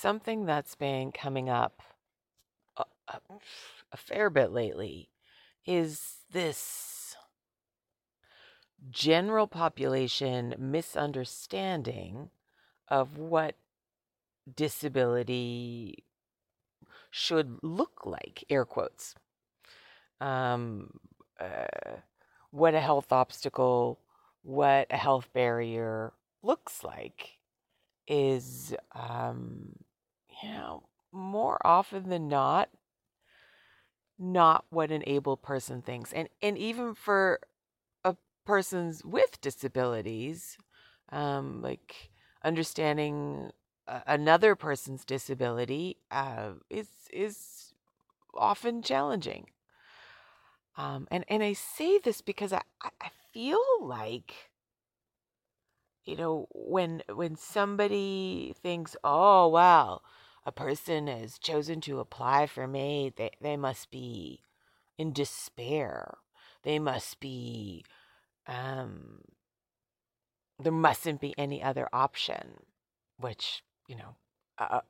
something 0.00 0.46
that's 0.46 0.74
been 0.74 1.12
coming 1.12 1.50
up 1.50 1.82
a, 2.76 2.84
a, 3.08 3.20
a 3.92 3.96
fair 3.96 4.30
bit 4.30 4.50
lately 4.50 5.10
is 5.66 6.16
this 6.32 7.16
general 8.88 9.46
population 9.46 10.54
misunderstanding 10.58 12.30
of 12.88 13.18
what 13.18 13.56
disability 14.56 16.04
should 17.10 17.58
look 17.62 18.06
like, 18.06 18.44
air 18.48 18.64
quotes. 18.64 19.14
Um, 20.20 20.98
uh, 21.38 21.96
what 22.50 22.74
a 22.74 22.80
health 22.80 23.12
obstacle, 23.12 23.98
what 24.42 24.86
a 24.90 24.96
health 24.96 25.28
barrier 25.34 26.12
looks 26.42 26.82
like 26.82 27.38
is, 28.06 28.74
um, 28.92 29.76
know, 30.48 30.84
more 31.12 31.58
often 31.66 32.08
than 32.08 32.28
not, 32.28 32.70
not 34.18 34.64
what 34.70 34.90
an 34.90 35.02
able 35.06 35.36
person 35.36 35.82
thinks. 35.82 36.12
And, 36.12 36.28
and 36.42 36.56
even 36.58 36.94
for 36.94 37.40
a 38.04 38.16
persons 38.44 39.04
with 39.04 39.40
disabilities, 39.40 40.58
um, 41.10 41.62
like 41.62 42.10
understanding 42.44 43.50
another 44.06 44.54
person's 44.54 45.04
disability 45.04 45.96
uh, 46.10 46.52
is 46.68 46.88
is 47.12 47.74
often 48.34 48.82
challenging. 48.82 49.46
Um, 50.76 51.08
and 51.10 51.24
and 51.28 51.42
I 51.42 51.52
say 51.52 51.98
this 51.98 52.20
because 52.20 52.52
I, 52.52 52.62
I 52.82 53.10
feel 53.32 53.60
like 53.80 54.50
you 56.04 56.16
know 56.16 56.46
when 56.52 57.02
when 57.12 57.36
somebody 57.36 58.54
thinks, 58.62 58.96
oh 59.04 59.48
wow, 59.48 60.00
a 60.44 60.52
person 60.52 61.06
has 61.06 61.38
chosen 61.38 61.80
to 61.82 62.00
apply 62.00 62.46
for 62.46 62.66
me, 62.66 63.12
they 63.16 63.30
they 63.40 63.56
must 63.56 63.90
be 63.90 64.42
in 64.98 65.12
despair. 65.12 66.18
They 66.62 66.78
must 66.78 67.20
be 67.20 67.84
um, 68.46 69.22
there 70.58 70.72
mustn't 70.72 71.20
be 71.20 71.34
any 71.38 71.62
other 71.62 71.88
option, 71.92 72.64
which 73.18 73.62
you 73.88 73.96
know, 73.96 74.16
uh, 74.58 74.80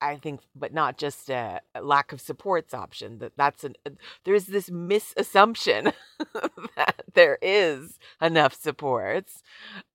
I 0.00 0.16
think, 0.16 0.40
but 0.54 0.72
not 0.72 0.96
just 0.96 1.28
a, 1.30 1.60
lack 1.80 2.12
of 2.12 2.20
supports 2.20 2.72
option. 2.74 3.18
That 3.18 3.32
that's 3.36 3.64
an 3.64 3.74
uh, 3.86 3.90
there's 4.24 4.46
this 4.46 4.70
misassumption 4.70 5.92
that 6.76 7.04
there 7.14 7.38
is 7.42 7.98
enough 8.20 8.54
supports 8.54 9.42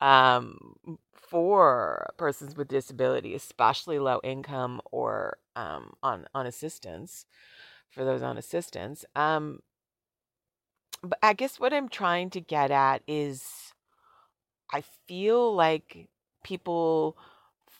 um, 0.01 0.75
for 1.33 2.13
persons 2.17 2.55
with 2.57 2.69
disability, 2.69 3.35
especially 3.35 3.99
low 3.99 4.21
income 4.23 4.81
or 4.91 5.39
um, 5.57 5.93
on 6.03 6.27
on 6.35 6.47
assistance. 6.47 7.25
For 7.91 8.05
those 8.05 8.23
on 8.23 8.37
assistance, 8.39 9.05
um, 9.15 9.61
but 11.03 11.19
I 11.23 11.33
guess 11.33 11.59
what 11.59 11.73
I'm 11.73 11.89
trying 11.89 12.29
to 12.31 12.41
get 12.41 12.71
at 12.71 13.03
is, 13.07 13.73
I 14.71 14.83
feel 15.07 15.53
like 15.55 16.09
people 16.43 17.17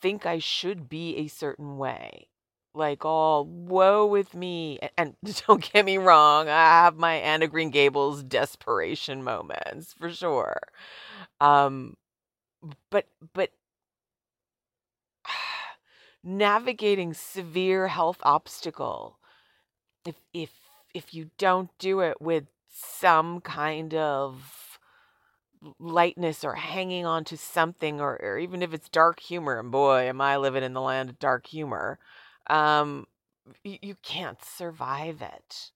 think 0.02 0.26
I 0.26 0.40
should 0.40 0.90
be 0.90 1.18
a 1.18 1.28
certain 1.28 1.78
way. 1.78 2.28
Like, 2.76 3.06
oh, 3.06 3.44
woe 3.44 4.06
with 4.08 4.36
me. 4.36 4.80
And, 4.98 5.16
and 5.26 5.44
don't 5.48 5.72
get 5.74 5.86
me 5.86 5.98
wrong, 5.98 6.50
I 6.50 6.84
have 6.84 6.98
my 6.98 7.16
Anne 7.16 7.44
of 7.44 7.52
Green 7.52 7.70
Gables 7.72 8.24
desperation 8.24 9.24
moments 9.24 9.94
for 9.94 10.12
sure. 10.12 10.60
Um, 11.42 11.96
but, 12.90 13.08
but 13.34 13.52
navigating 16.24 17.14
severe 17.14 17.88
health 17.88 18.20
obstacle, 18.24 19.18
if, 20.06 20.16
if, 20.34 20.52
if 20.94 21.14
you 21.14 21.30
don't 21.38 21.70
do 21.80 22.02
it 22.02 22.22
with 22.22 22.46
some 22.70 23.42
kind 23.42 23.94
of 23.94 24.80
lightness 25.80 26.44
or 26.44 26.56
hanging 26.56 27.06
on 27.06 27.24
to 27.24 27.38
something 27.38 28.02
or, 28.02 28.20
or 28.22 28.38
even 28.38 28.62
if 28.62 28.74
it's 28.74 28.90
dark 28.90 29.22
humor 29.22 29.58
and 29.60 29.72
boy 29.72 30.02
am 30.10 30.20
i 30.20 30.36
living 30.36 30.62
in 30.62 30.74
the 30.74 30.82
land 30.82 31.10
of 31.10 31.18
dark 31.20 31.48
humor 31.48 31.98
um, 32.48 33.08
you, 33.64 33.78
you 33.82 33.96
can't 34.02 34.44
survive 34.44 35.22
it. 35.22 35.72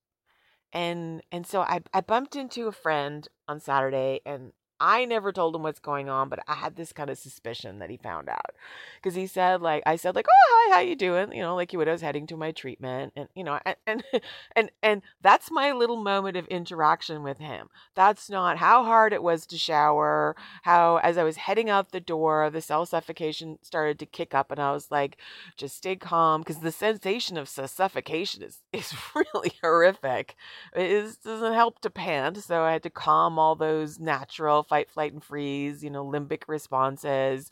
And 0.74 1.22
and 1.32 1.48
so 1.48 1.62
I, 1.62 1.82
I 1.94 2.02
bumped 2.02 2.36
into 2.36 2.68
a 2.68 2.72
friend 2.72 3.28
on 3.48 3.60
saturday 3.62 4.20
and 4.26 4.52
I 4.80 5.06
never 5.06 5.32
told 5.32 5.56
him 5.56 5.64
what's 5.64 5.80
going 5.80 6.10
on, 6.10 6.30
but 6.30 6.40
I 6.48 6.56
had 6.56 6.76
this 6.76 6.94
kind 6.94 7.10
of 7.10 7.18
suspicion 7.18 7.80
that 7.80 7.90
he 7.90 7.98
found 7.98 8.30
out 8.30 8.56
because 8.96 9.16
he 9.16 9.28
said 9.28 9.62
like 9.62 9.84
I 9.86 9.96
said 9.96 10.16
like 10.16 10.28
oh 10.30 10.70
hi 10.70 10.76
how 10.76 10.82
you 10.82 10.96
doing 10.96 11.32
you 11.32 11.42
know 11.42 11.56
like 11.56 11.74
you 11.74 11.80
would 11.80 11.88
I 11.88 11.92
was 11.92 12.02
heading 12.02 12.28
to 12.28 12.38
my 12.38 12.52
treatment 12.52 13.14
and 13.16 13.28
you 13.36 13.44
know 13.44 13.60
and 13.66 13.76
and 13.86 14.04
and, 14.56 14.72
and 14.84 15.02
that's 15.22 15.52
my 15.52 15.72
little 15.72 15.98
moment 15.98 16.38
of 16.38 16.48
interaction 16.48 17.24
with 17.24 17.40
him. 17.40 17.70
That's 17.96 18.30
not 18.30 18.58
how 18.58 18.84
hard 18.84 19.14
it 19.14 19.24
was 19.24 19.46
to 19.48 19.58
shower. 19.58 20.36
How 20.64 20.98
as 20.98 21.18
I 21.18 21.24
was 21.24 21.38
heading 21.38 21.70
out 21.70 21.92
the 21.92 22.00
door, 22.00 22.50
the 22.50 22.62
cell 22.62 22.86
suffocation 22.86 23.60
started 23.62 24.00
to 24.00 24.06
kick 24.06 24.34
up, 24.34 24.52
and 24.52 24.60
I 24.60 24.72
was 24.72 24.92
like, 24.92 25.18
just 25.56 25.78
stay 25.78 25.96
calm 25.96 26.42
because 26.42 26.60
the 26.60 26.72
sensation 26.72 27.38
of 27.38 27.50
suffocation 27.50 28.44
is 28.44 28.62
is 28.74 28.94
really 29.16 29.54
horrific. 29.62 30.36
It 30.76 30.92
is, 30.92 31.18
doesn't 31.18 31.54
help 31.54 31.80
to 31.82 31.90
pant, 31.90 32.38
so 32.38 32.64
I 32.64 32.74
had 32.74 32.84
to 32.84 32.90
calm 32.90 33.40
all 33.40 33.56
those 33.56 34.00
natural 34.00 34.64
fight, 34.68 34.90
flight, 34.90 35.14
and 35.14 35.24
freeze, 35.24 35.84
you 35.84 35.90
know, 35.90 36.06
limbic 36.06 36.44
responses, 36.48 37.50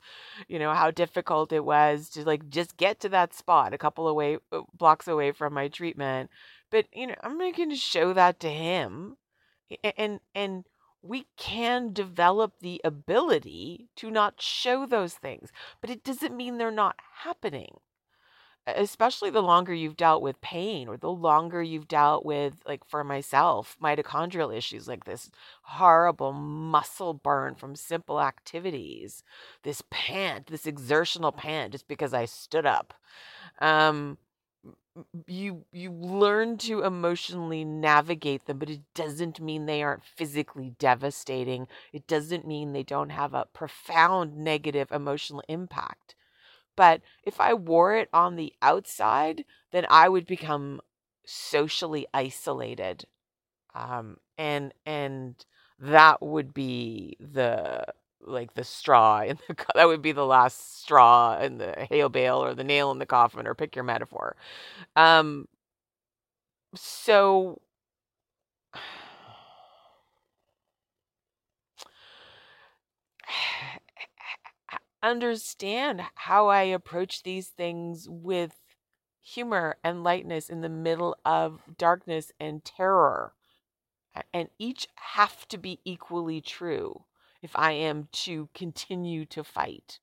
you 0.47 0.59
know, 0.59 0.73
how 0.73 0.91
difficult 0.91 1.51
it 1.51 1.65
was 1.65 2.09
to 2.09 2.23
like 2.23 2.49
just 2.49 2.77
get 2.77 2.99
to 3.01 3.09
that 3.09 3.33
spot 3.33 3.73
a 3.73 3.77
couple 3.77 4.07
away 4.07 4.37
uh, 4.51 4.61
blocks 4.77 5.07
away 5.07 5.31
from 5.31 5.53
my 5.53 5.67
treatment. 5.67 6.29
But, 6.71 6.85
you 6.93 7.07
know, 7.07 7.15
I'm 7.23 7.37
not 7.37 7.55
going 7.55 7.69
to 7.69 7.75
show 7.75 8.13
that 8.13 8.39
to 8.41 8.49
him. 8.49 9.17
And, 9.97 10.19
and, 10.33 10.65
we 11.07 11.27
can 11.37 11.93
develop 11.93 12.53
the 12.61 12.81
ability 12.83 13.89
to 13.95 14.09
not 14.09 14.41
show 14.41 14.87
those 14.87 15.13
things, 15.13 15.51
but 15.79 15.91
it 15.91 16.03
doesn't 16.03 16.35
mean 16.35 16.57
they're 16.57 16.71
not 16.71 16.95
happening 17.23 17.77
especially 18.67 19.29
the 19.29 19.41
longer 19.41 19.73
you've 19.73 19.97
dealt 19.97 20.21
with 20.21 20.41
pain 20.41 20.87
or 20.87 20.97
the 20.97 21.11
longer 21.11 21.61
you've 21.61 21.87
dealt 21.87 22.25
with 22.25 22.61
like 22.67 22.83
for 22.85 23.03
myself 23.03 23.77
mitochondrial 23.81 24.55
issues 24.55 24.87
like 24.87 25.05
this 25.05 25.29
horrible 25.63 26.33
muscle 26.33 27.13
burn 27.13 27.53
from 27.55 27.75
simple 27.75 28.19
activities 28.19 29.23
this 29.63 29.83
pant 29.89 30.47
this 30.47 30.65
exertional 30.65 31.31
pant 31.31 31.71
just 31.71 31.87
because 31.87 32.13
i 32.13 32.25
stood 32.25 32.65
up. 32.65 32.93
Um 33.59 34.17
you 35.27 35.65
you 35.71 35.91
learn 35.91 36.57
to 36.57 36.83
emotionally 36.83 37.65
navigate 37.65 38.45
them 38.45 38.57
but 38.59 38.69
it 38.69 38.81
doesn't 38.93 39.39
mean 39.41 39.65
they 39.65 39.83
aren't 39.83 40.05
physically 40.05 40.73
devastating. 40.79 41.67
It 41.91 42.07
doesn't 42.07 42.47
mean 42.47 42.71
they 42.71 42.83
don't 42.83 43.09
have 43.09 43.33
a 43.33 43.45
profound 43.53 44.37
negative 44.37 44.91
emotional 44.91 45.43
impact 45.49 46.15
but 46.75 47.01
if 47.23 47.39
I 47.41 47.53
wore 47.53 47.95
it 47.95 48.09
on 48.13 48.35
the 48.35 48.53
outside, 48.61 49.45
then 49.71 49.85
I 49.89 50.09
would 50.09 50.25
become 50.25 50.81
socially 51.25 52.07
isolated. 52.13 53.05
Um, 53.73 54.17
and 54.37 54.73
and 54.85 55.35
that 55.79 56.21
would 56.21 56.53
be 56.53 57.17
the 57.19 57.85
like 58.21 58.53
the 58.55 58.63
straw 58.63 59.21
in 59.21 59.37
the 59.47 59.55
that 59.75 59.87
would 59.87 60.01
be 60.01 60.11
the 60.13 60.25
last 60.25 60.81
straw 60.81 61.39
in 61.39 61.57
the 61.57 61.87
hail 61.89 62.09
bale 62.09 62.43
or 62.43 62.53
the 62.55 62.63
nail 62.63 62.91
in 62.91 62.99
the 62.99 63.05
coffin 63.05 63.47
or 63.47 63.55
pick 63.55 63.75
your 63.75 63.83
metaphor. 63.85 64.35
Um, 64.95 65.47
so 66.75 67.59
understand 75.05 76.01
how 76.15 76.47
I 76.47 76.63
approach 76.63 77.23
these 77.23 77.49
things 77.49 78.07
with 78.09 78.53
humor 79.21 79.77
and 79.83 80.03
lightness 80.03 80.49
in 80.49 80.61
the 80.61 80.69
middle 80.69 81.17
of 81.25 81.61
darkness 81.77 82.31
and 82.39 82.63
terror. 82.63 83.33
And 84.33 84.49
each 84.57 84.87
have 84.95 85.47
to 85.49 85.57
be 85.57 85.79
equally 85.83 86.41
true 86.41 87.03
if 87.41 87.51
I 87.55 87.73
am 87.73 88.07
to 88.11 88.49
continue 88.53 89.25
to 89.25 89.43
fight. 89.43 89.99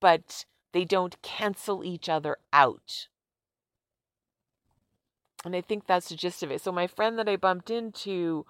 But 0.00 0.44
they 0.72 0.84
don't 0.84 1.20
cancel 1.22 1.84
each 1.84 2.08
other 2.08 2.36
out. 2.52 3.08
And 5.44 5.54
I 5.56 5.60
think 5.60 5.86
that's 5.86 6.08
the 6.08 6.16
gist 6.16 6.42
of 6.42 6.50
it. 6.50 6.60
So, 6.60 6.72
my 6.72 6.86
friend 6.86 7.18
that 7.18 7.28
I 7.28 7.36
bumped 7.36 7.70
into, 7.70 8.44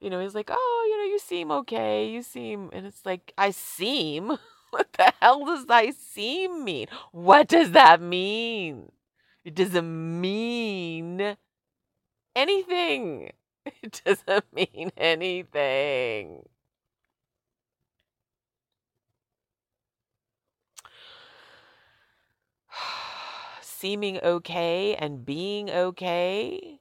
you 0.00 0.10
know, 0.10 0.20
he's 0.20 0.34
like, 0.34 0.50
Oh, 0.52 0.86
you 0.88 0.98
know, 0.98 1.12
you 1.12 1.18
seem 1.18 1.50
okay. 1.50 2.08
You 2.08 2.22
seem, 2.22 2.70
and 2.72 2.86
it's 2.86 3.04
like, 3.04 3.32
I 3.36 3.50
seem. 3.50 4.38
what 4.70 4.92
the 4.94 5.12
hell 5.20 5.44
does 5.44 5.66
I 5.68 5.90
seem 5.90 6.64
mean? 6.64 6.86
What 7.12 7.48
does 7.48 7.72
that 7.72 8.00
mean? 8.00 8.92
It 9.44 9.54
doesn't 9.54 10.20
mean 10.20 11.36
anything. 12.34 13.32
It 13.82 14.00
doesn't 14.04 14.44
mean 14.54 14.92
anything. 14.96 16.44
seeming 23.60 24.18
okay 24.22 24.94
and 24.94 25.24
being 25.24 25.70
okay 25.70 26.80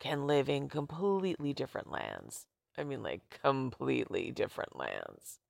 can 0.00 0.26
live 0.26 0.48
in 0.48 0.68
completely 0.68 1.52
different 1.54 1.90
lands. 1.90 2.46
I 2.78 2.84
mean, 2.84 3.02
like, 3.02 3.40
completely 3.42 4.30
different 4.32 4.76
lands. 4.76 5.40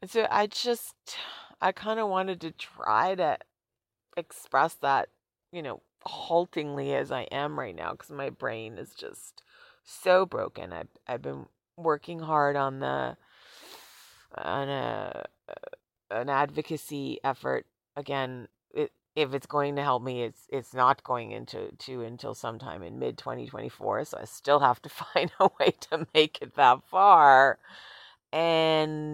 And 0.00 0.10
so 0.10 0.26
I 0.30 0.46
just, 0.46 0.94
I 1.60 1.72
kind 1.72 2.00
of 2.00 2.08
wanted 2.08 2.40
to 2.42 2.52
try 2.52 3.14
to 3.16 3.38
express 4.16 4.74
that, 4.76 5.08
you 5.52 5.62
know, 5.62 5.82
haltingly 6.04 6.94
as 6.94 7.12
I 7.12 7.22
am 7.24 7.58
right 7.58 7.74
now 7.74 7.92
because 7.92 8.10
my 8.10 8.30
brain 8.30 8.78
is 8.78 8.94
just 8.94 9.42
so 9.84 10.26
broken. 10.26 10.72
I've, 10.72 10.88
I've 11.06 11.22
been 11.22 11.46
working 11.76 12.20
hard 12.20 12.56
on 12.56 12.80
the, 12.80 13.16
on 14.36 14.68
a, 14.68 15.24
an 16.10 16.28
advocacy 16.28 17.18
effort 17.24 17.66
again 17.96 18.48
it, 18.74 18.92
if 19.16 19.34
it's 19.34 19.46
going 19.46 19.76
to 19.76 19.82
help 19.82 20.02
me 20.02 20.22
it's 20.22 20.46
it's 20.50 20.74
not 20.74 21.02
going 21.04 21.32
into 21.32 21.70
to 21.78 22.02
until 22.02 22.34
sometime 22.34 22.82
in 22.82 22.98
mid 22.98 23.18
2024 23.18 24.04
so 24.04 24.18
i 24.20 24.24
still 24.24 24.60
have 24.60 24.80
to 24.82 24.88
find 25.14 25.30
a 25.40 25.48
way 25.60 25.72
to 25.80 26.06
make 26.14 26.38
it 26.42 26.54
that 26.54 26.82
far 26.84 27.58
and 28.32 29.07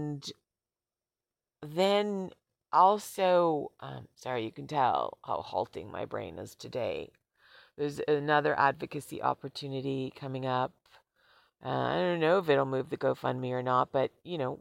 then 1.75 2.31
also 2.73 3.71
um, 3.81 4.09
sorry 4.15 4.45
you 4.45 4.53
can 4.53 4.67
tell 4.67 5.19
how 5.25 5.41
halting 5.43 5.91
my 5.91 6.05
brain 6.05 6.39
is 6.39 6.55
today 6.55 7.11
there's 7.77 8.01
another 8.09 8.59
advocacy 8.59 9.23
opportunity 9.23 10.13
coming 10.17 10.45
up 10.47 10.73
uh, 11.65 11.69
i 11.69 11.95
don't 11.95 12.21
know 12.21 12.39
if 12.39 12.49
it'll 12.49 12.65
move 12.65 12.91
the 12.91 12.97
gofundme 12.97 13.51
or 13.51 13.63
not 13.63 13.93
but 13.93 14.11
you 14.25 14.39
know 14.39 14.61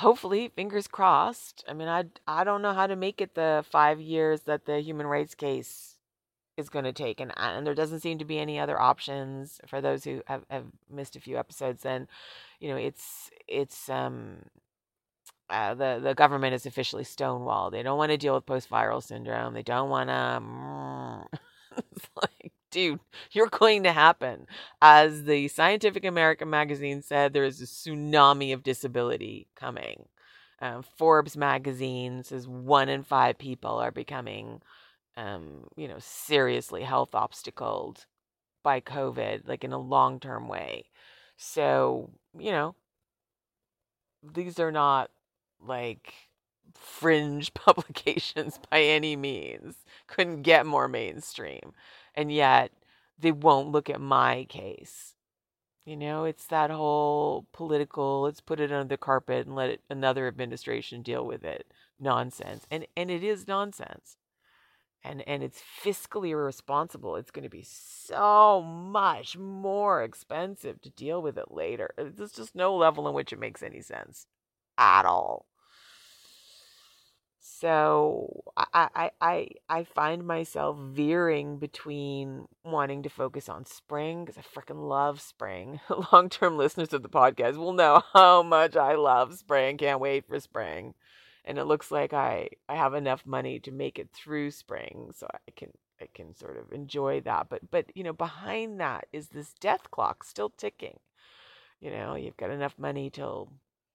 hopefully, 0.00 0.48
fingers 0.48 0.88
crossed. 0.88 1.64
I 1.68 1.72
mean, 1.74 1.88
I 1.88 2.04
I 2.26 2.44
don't 2.44 2.62
know 2.62 2.72
how 2.72 2.86
to 2.86 2.96
make 2.96 3.20
it 3.20 3.34
the 3.34 3.64
five 3.70 4.00
years 4.00 4.42
that 4.42 4.66
the 4.66 4.80
human 4.80 5.06
rights 5.06 5.34
case 5.34 5.96
is 6.56 6.70
going 6.70 6.84
to 6.84 6.92
take, 6.92 7.20
and 7.20 7.32
and 7.36 7.66
there 7.66 7.74
doesn't 7.74 8.00
seem 8.00 8.18
to 8.18 8.24
be 8.24 8.38
any 8.38 8.58
other 8.58 8.80
options 8.80 9.60
for 9.66 9.80
those 9.80 10.04
who 10.04 10.22
have, 10.26 10.44
have 10.50 10.66
missed 10.90 11.16
a 11.16 11.20
few 11.20 11.38
episodes. 11.38 11.82
Then, 11.82 12.08
you 12.60 12.68
know, 12.68 12.76
it's 12.76 13.30
it's 13.48 13.88
um. 13.88 14.44
Uh, 15.50 15.74
the 15.74 16.00
the 16.02 16.14
government 16.14 16.54
is 16.54 16.64
officially 16.66 17.04
stonewalled. 17.04 17.72
They 17.72 17.82
don't 17.82 17.98
want 17.98 18.12
to 18.12 18.16
deal 18.16 18.34
with 18.34 18.46
post 18.46 18.70
viral 18.70 19.02
syndrome. 19.02 19.52
They 19.54 19.62
don't 19.62 19.90
want 19.90 20.08
to. 20.08 21.38
it's 21.76 22.08
like 22.16 22.52
dude, 22.70 23.00
you're 23.32 23.48
going 23.48 23.82
to 23.82 23.92
happen. 23.92 24.46
As 24.80 25.24
the 25.24 25.48
Scientific 25.48 26.04
American 26.04 26.50
magazine 26.50 27.02
said, 27.02 27.32
there 27.32 27.44
is 27.44 27.60
a 27.60 27.66
tsunami 27.66 28.54
of 28.54 28.62
disability 28.62 29.48
coming. 29.56 30.06
Um, 30.60 30.82
Forbes 30.98 31.36
magazine 31.36 32.22
says 32.22 32.46
one 32.46 32.88
in 32.88 33.02
five 33.02 33.38
people 33.38 33.78
are 33.78 33.90
becoming, 33.90 34.60
um, 35.16 35.68
you 35.76 35.88
know, 35.88 35.98
seriously 35.98 36.82
health 36.82 37.14
obstacled 37.14 38.06
by 38.62 38.80
COVID, 38.80 39.48
like 39.48 39.64
in 39.64 39.72
a 39.72 39.78
long 39.78 40.20
term 40.20 40.48
way. 40.48 40.84
So, 41.36 42.10
you 42.38 42.52
know, 42.52 42.74
these 44.22 44.58
are 44.58 44.70
not 44.70 45.10
like 45.64 46.14
fringe 46.74 47.52
publications 47.54 48.58
by 48.70 48.82
any 48.82 49.16
means. 49.16 49.76
Couldn't 50.06 50.42
get 50.42 50.66
more 50.66 50.88
mainstream 50.88 51.72
and 52.14 52.32
yet 52.32 52.72
they 53.18 53.32
won't 53.32 53.70
look 53.70 53.90
at 53.90 54.00
my 54.00 54.46
case. 54.48 55.14
You 55.84 55.96
know, 55.96 56.24
it's 56.24 56.46
that 56.46 56.70
whole 56.70 57.46
political, 57.52 58.22
let's 58.22 58.40
put 58.40 58.60
it 58.60 58.70
under 58.70 58.88
the 58.88 58.96
carpet 58.96 59.46
and 59.46 59.56
let 59.56 59.70
it, 59.70 59.80
another 59.88 60.28
administration 60.28 61.02
deal 61.02 61.24
with 61.26 61.44
it 61.44 61.66
nonsense. 61.98 62.66
And 62.70 62.86
and 62.96 63.10
it 63.10 63.22
is 63.24 63.48
nonsense. 63.48 64.16
And 65.02 65.26
and 65.26 65.42
it's 65.42 65.62
fiscally 65.82 66.30
irresponsible. 66.30 67.16
It's 67.16 67.30
going 67.30 67.44
to 67.44 67.48
be 67.48 67.64
so 67.64 68.62
much 68.62 69.36
more 69.36 70.02
expensive 70.02 70.80
to 70.82 70.90
deal 70.90 71.22
with 71.22 71.38
it 71.38 71.50
later. 71.50 71.90
There's 71.96 72.32
just 72.32 72.54
no 72.54 72.76
level 72.76 73.08
in 73.08 73.14
which 73.14 73.32
it 73.32 73.38
makes 73.38 73.62
any 73.62 73.80
sense 73.80 74.26
at 74.78 75.06
all. 75.06 75.46
So 77.58 78.42
I, 78.56 79.10
I, 79.20 79.48
I, 79.68 79.84
find 79.84 80.26
myself 80.26 80.78
veering 80.78 81.58
between 81.58 82.46
wanting 82.64 83.02
to 83.02 83.10
focus 83.10 83.48
on 83.48 83.66
spring 83.66 84.24
because 84.24 84.38
I 84.38 84.42
freaking 84.42 84.88
love 84.88 85.20
spring. 85.20 85.80
Long 86.12 86.28
term 86.28 86.56
listeners 86.56 86.92
of 86.92 87.02
the 87.02 87.08
podcast 87.08 87.56
will 87.56 87.72
know 87.72 88.02
how 88.12 88.42
much 88.42 88.76
I 88.76 88.94
love 88.94 89.34
spring. 89.34 89.76
Can't 89.76 90.00
wait 90.00 90.26
for 90.26 90.38
spring. 90.38 90.94
And 91.44 91.58
it 91.58 91.64
looks 91.64 91.90
like 91.90 92.12
I, 92.12 92.50
I 92.68 92.76
have 92.76 92.94
enough 92.94 93.26
money 93.26 93.58
to 93.60 93.72
make 93.72 93.98
it 93.98 94.10
through 94.12 94.52
spring 94.52 95.10
so 95.14 95.26
I 95.32 95.50
can 95.56 95.72
I 96.00 96.08
can 96.14 96.34
sort 96.34 96.56
of 96.56 96.72
enjoy 96.72 97.20
that. 97.22 97.48
But 97.50 97.70
but 97.70 97.86
you 97.94 98.04
know, 98.04 98.12
behind 98.12 98.80
that 98.80 99.06
is 99.12 99.28
this 99.28 99.54
death 99.54 99.90
clock 99.90 100.24
still 100.24 100.50
ticking. 100.50 100.98
You 101.80 101.90
know, 101.90 102.14
you've 102.14 102.36
got 102.36 102.50
enough 102.50 102.78
money 102.78 103.10
till, 103.10 103.52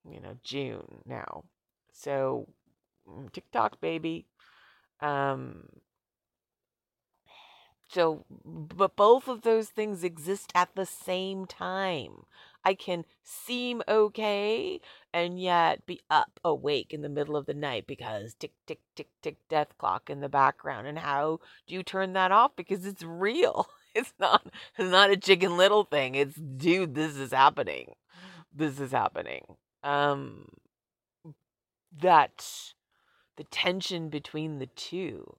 you 0.07 0.19
know, 0.19 0.37
June 0.43 1.01
now. 1.05 1.45
So 1.93 2.47
tick 3.33 3.51
tock, 3.51 3.79
baby. 3.81 4.25
Um, 5.01 5.67
so, 7.87 8.25
but 8.43 8.95
both 8.95 9.27
of 9.27 9.41
those 9.41 9.69
things 9.69 10.03
exist 10.03 10.51
at 10.55 10.75
the 10.75 10.85
same 10.85 11.45
time. 11.45 12.25
I 12.63 12.73
can 12.73 13.05
seem 13.23 13.83
okay 13.87 14.81
and 15.13 15.39
yet 15.39 15.85
be 15.85 16.01
up 16.09 16.39
awake 16.43 16.93
in 16.93 17.03
the 17.03 17.09
middle 17.09 17.37
of 17.37 17.45
the 17.45 17.53
night 17.53 17.85
because 17.85 18.33
tick, 18.33 18.53
tick, 18.65 18.79
tick, 18.95 19.09
tick, 19.21 19.37
death 19.49 19.77
clock 19.77 20.09
in 20.09 20.19
the 20.19 20.29
background. 20.29 20.87
And 20.87 20.97
how 20.97 21.39
do 21.67 21.75
you 21.75 21.83
turn 21.83 22.13
that 22.13 22.31
off? 22.31 22.55
Because 22.55 22.85
it's 22.85 23.03
real. 23.03 23.67
It's 23.97 24.11
not, 24.19 24.45
it's 24.77 24.91
not 24.91 25.09
a 25.09 25.15
chicken 25.15 25.55
little 25.55 25.85
thing. 25.85 26.15
It's, 26.15 26.35
dude, 26.35 26.95
this 26.95 27.15
is 27.15 27.31
happening. 27.31 27.93
This 28.53 28.77
is 28.77 28.91
happening. 28.91 29.45
Um, 29.83 30.49
that 32.01 32.73
the 33.37 33.43
tension 33.45 34.09
between 34.09 34.59
the 34.59 34.67
two 34.67 35.37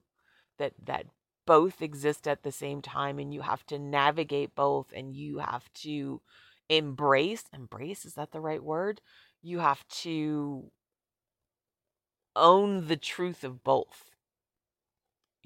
that 0.57 0.73
that 0.83 1.05
both 1.45 1.81
exist 1.81 2.27
at 2.27 2.43
the 2.43 2.51
same 2.51 2.81
time 2.81 3.19
and 3.19 3.33
you 3.33 3.41
have 3.41 3.65
to 3.65 3.79
navigate 3.79 4.53
both 4.53 4.91
and 4.93 5.15
you 5.15 5.37
have 5.39 5.71
to 5.73 6.21
embrace 6.69 7.45
embrace 7.53 8.05
is 8.05 8.15
that 8.15 8.31
the 8.31 8.41
right 8.41 8.63
word? 8.63 9.01
You 9.41 9.59
have 9.59 9.87
to 10.03 10.71
own 12.35 12.87
the 12.87 12.97
truth 12.97 13.43
of 13.43 13.63
both 13.63 14.11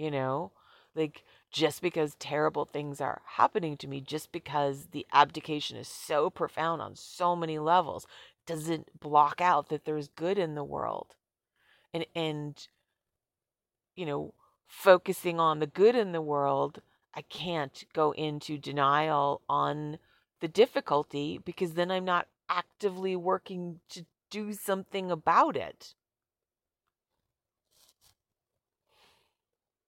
you 0.02 0.12
know? 0.12 0.52
Like 0.96 1.24
just 1.52 1.82
because 1.82 2.16
terrible 2.16 2.66
things 2.66 3.00
are 3.00 3.22
happening 3.26 3.78
to 3.78 3.88
me 3.88 4.02
just 4.02 4.32
because 4.32 4.88
the 4.92 5.06
abdication 5.14 5.78
is 5.78 5.88
so 5.88 6.30
profound 6.30 6.82
on 6.82 6.96
so 6.96 7.36
many 7.36 7.60
levels 7.60 8.08
doesn't 8.46 9.00
block 9.00 9.40
out 9.40 9.70
that 9.70 9.86
there's 9.86 10.08
good 10.10 10.38
in 10.38 10.56
the 10.56 10.64
world 10.64 11.16
and 11.94 12.06
and 12.16 12.68
you 13.96 14.06
know 14.06 14.34
focusing 14.68 15.40
on 15.40 15.60
the 15.60 15.68
good 15.68 15.96
in 15.96 16.12
the 16.12 16.22
world 16.22 16.82
i 17.14 17.22
can't 17.24 17.84
go 17.94 18.12
into 18.14 18.58
denial 18.58 19.42
on 19.50 19.98
the 20.40 20.48
difficulty 20.48 21.40
because 21.44 21.74
then 21.74 21.92
i'm 21.92 22.06
not 22.06 22.28
actively 22.50 23.16
working 23.16 23.80
to 23.90 24.06
do 24.30 24.54
something 24.54 25.12
about 25.12 25.56
it. 25.56 25.94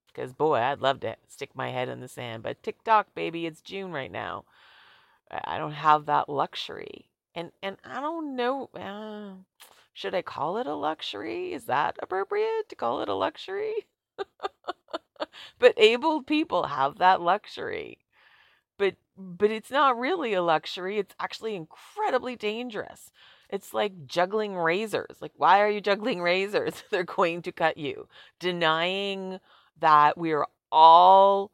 Because 0.07 0.31
boy 0.31 0.57
i'd 0.57 0.79
love 0.79 0.99
to 0.99 1.15
stick 1.27 1.55
my 1.55 1.71
head 1.71 1.89
in 1.89 1.99
the 1.99 2.07
sand 2.07 2.43
but 2.43 2.61
tick 2.61 2.83
tock 2.83 3.07
baby 3.15 3.47
it's 3.47 3.61
june 3.61 3.91
right 3.91 4.11
now. 4.11 4.45
I 5.31 5.57
don't 5.57 5.71
have 5.71 6.05
that 6.05 6.29
luxury. 6.29 7.09
And 7.33 7.51
and 7.63 7.77
i 7.83 7.99
don't 7.99 8.35
know 8.35 8.69
uh, 8.75 9.41
should 9.93 10.15
I 10.15 10.23
call 10.23 10.57
it 10.57 10.67
a 10.67 10.73
luxury? 10.73 11.53
Is 11.53 11.65
that 11.65 11.97
appropriate 12.01 12.67
to 12.69 12.75
call 12.75 13.01
it 13.01 13.09
a 13.09 13.13
luxury? 13.13 13.85
but 15.59 15.73
able 15.77 16.23
people 16.23 16.63
have 16.63 16.97
that 16.97 17.21
luxury. 17.21 17.99
But 18.77 18.95
but 19.15 19.51
it's 19.51 19.69
not 19.69 19.97
really 19.97 20.33
a 20.33 20.41
luxury. 20.41 20.97
It's 20.97 21.15
actually 21.19 21.55
incredibly 21.55 22.35
dangerous. 22.35 23.11
It's 23.49 23.71
like 23.71 24.07
juggling 24.07 24.55
razors. 24.55 25.17
Like 25.21 25.33
why 25.37 25.61
are 25.61 25.69
you 25.69 25.79
juggling 25.79 26.21
razors? 26.23 26.83
They're 26.89 27.03
going 27.03 27.43
to 27.43 27.51
cut 27.51 27.77
you. 27.77 28.07
Denying 28.39 29.39
that 29.79 30.17
we're 30.17 30.47
all 30.71 31.51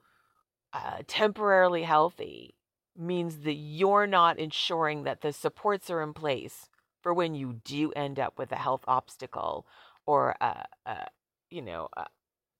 uh, 0.71 0.99
temporarily 1.07 1.83
healthy 1.83 2.55
means 2.97 3.39
that 3.39 3.53
you're 3.53 4.07
not 4.07 4.39
ensuring 4.39 5.03
that 5.03 5.21
the 5.21 5.33
supports 5.33 5.89
are 5.89 6.01
in 6.01 6.13
place 6.13 6.69
for 7.01 7.13
when 7.13 7.35
you 7.35 7.61
do 7.63 7.91
end 7.93 8.19
up 8.19 8.37
with 8.37 8.51
a 8.51 8.55
health 8.57 8.83
obstacle 8.87 9.65
or 10.05 10.35
a, 10.41 10.65
a 10.85 11.07
you 11.49 11.61
know 11.61 11.89
a, 11.97 12.05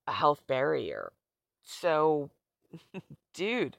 a 0.08 0.13
health 0.13 0.46
barrier. 0.48 1.13
So 1.63 2.31
dude. 3.34 3.77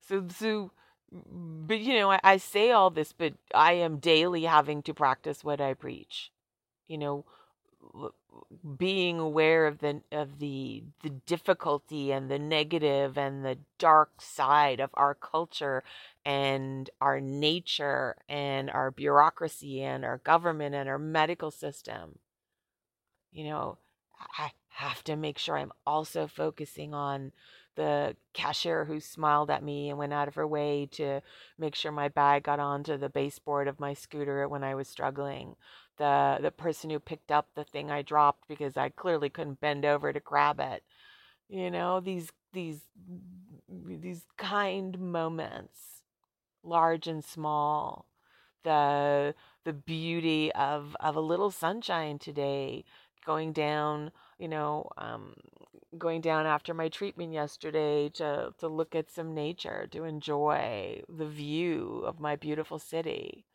So 0.00 0.26
so 0.28 0.72
but 1.12 1.80
you 1.80 1.94
know 1.94 2.10
I, 2.10 2.20
I 2.22 2.36
say 2.36 2.70
all 2.70 2.90
this 2.90 3.12
but 3.12 3.32
i 3.54 3.72
am 3.72 3.96
daily 3.98 4.42
having 4.44 4.82
to 4.82 4.94
practice 4.94 5.44
what 5.44 5.60
i 5.60 5.74
preach. 5.74 6.30
You 6.88 6.98
know 6.98 7.24
being 8.76 9.18
aware 9.18 9.66
of 9.66 9.78
the 9.78 10.00
of 10.12 10.38
the 10.38 10.84
the 11.02 11.10
difficulty 11.10 12.12
and 12.12 12.30
the 12.30 12.38
negative 12.38 13.16
and 13.16 13.44
the 13.44 13.58
dark 13.78 14.20
side 14.20 14.80
of 14.80 14.90
our 14.94 15.14
culture 15.14 15.82
and 16.24 16.90
our 17.00 17.20
nature 17.20 18.16
and 18.28 18.70
our 18.70 18.90
bureaucracy 18.90 19.82
and 19.82 20.04
our 20.04 20.18
government 20.18 20.74
and 20.74 20.88
our 20.88 20.98
medical 20.98 21.50
system 21.50 22.18
you 23.32 23.44
know 23.44 23.78
i 24.38 24.50
have 24.68 25.02
to 25.02 25.16
make 25.16 25.38
sure 25.38 25.56
i'm 25.56 25.72
also 25.86 26.26
focusing 26.26 26.94
on 26.94 27.32
the 27.78 28.16
cashier 28.34 28.84
who 28.84 28.98
smiled 28.98 29.50
at 29.50 29.62
me 29.62 29.88
and 29.88 29.96
went 29.98 30.12
out 30.12 30.26
of 30.26 30.34
her 30.34 30.46
way 30.46 30.88
to 30.90 31.20
make 31.58 31.76
sure 31.76 31.92
my 31.92 32.08
bag 32.08 32.42
got 32.42 32.58
onto 32.58 32.96
the 32.96 33.08
baseboard 33.08 33.68
of 33.68 33.78
my 33.78 33.94
scooter 33.94 34.48
when 34.48 34.64
I 34.64 34.74
was 34.74 34.88
struggling. 34.88 35.54
The 35.98 36.38
the 36.40 36.50
person 36.50 36.90
who 36.90 37.00
picked 37.00 37.30
up 37.32 37.48
the 37.54 37.64
thing 37.64 37.90
I 37.90 38.02
dropped 38.02 38.48
because 38.48 38.76
I 38.76 38.88
clearly 38.90 39.28
couldn't 39.30 39.60
bend 39.60 39.84
over 39.84 40.12
to 40.12 40.20
grab 40.20 40.60
it. 40.60 40.82
You 41.48 41.70
know, 41.70 42.00
these 42.00 42.30
these 42.52 42.80
these 43.68 44.24
kind 44.36 44.98
moments, 44.98 46.02
large 46.62 47.06
and 47.06 47.24
small. 47.24 48.06
The 48.64 49.34
the 49.64 49.72
beauty 49.72 50.52
of 50.52 50.96
of 51.00 51.16
a 51.16 51.20
little 51.20 51.50
sunshine 51.50 52.18
today 52.18 52.84
going 53.24 53.52
down, 53.52 54.10
you 54.38 54.48
know, 54.48 54.88
um, 54.96 55.34
going 55.98 56.20
down 56.20 56.46
after 56.46 56.74
my 56.74 56.88
treatment 56.88 57.32
yesterday 57.32 58.08
to 58.10 58.54
to 58.58 58.68
look 58.68 58.94
at 58.94 59.10
some 59.10 59.34
nature, 59.34 59.86
to 59.92 60.04
enjoy 60.04 61.02
the 61.08 61.26
view 61.26 62.02
of 62.06 62.20
my 62.20 62.36
beautiful 62.36 62.78
city. 62.78 63.47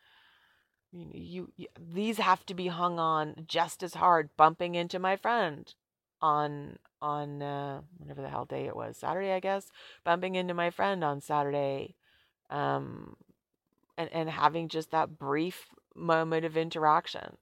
You, 0.95 1.51
you, 1.55 1.67
these 1.79 2.19
have 2.19 2.45
to 2.45 2.53
be 2.53 2.67
hung 2.67 2.99
on 2.99 3.45
just 3.47 3.81
as 3.81 3.95
hard, 3.95 4.29
bumping 4.37 4.75
into 4.75 4.99
my 4.99 5.15
friend 5.15 5.73
on 6.21 6.77
on 7.01 7.41
uh, 7.41 7.81
whatever 7.97 8.21
the 8.21 8.29
hell 8.29 8.45
day 8.45 8.65
it 8.65 8.75
was, 8.75 8.97
Saturday, 8.97 9.31
I 9.31 9.39
guess, 9.39 9.69
bumping 10.05 10.35
into 10.35 10.53
my 10.53 10.69
friend 10.69 11.03
on 11.03 11.19
Saturday, 11.19 11.95
um, 12.49 13.15
and 13.97 14.09
and 14.13 14.29
having 14.29 14.69
just 14.69 14.91
that 14.91 15.17
brief 15.17 15.67
moment 15.95 16.45
of 16.45 16.55
interaction. 16.55 17.37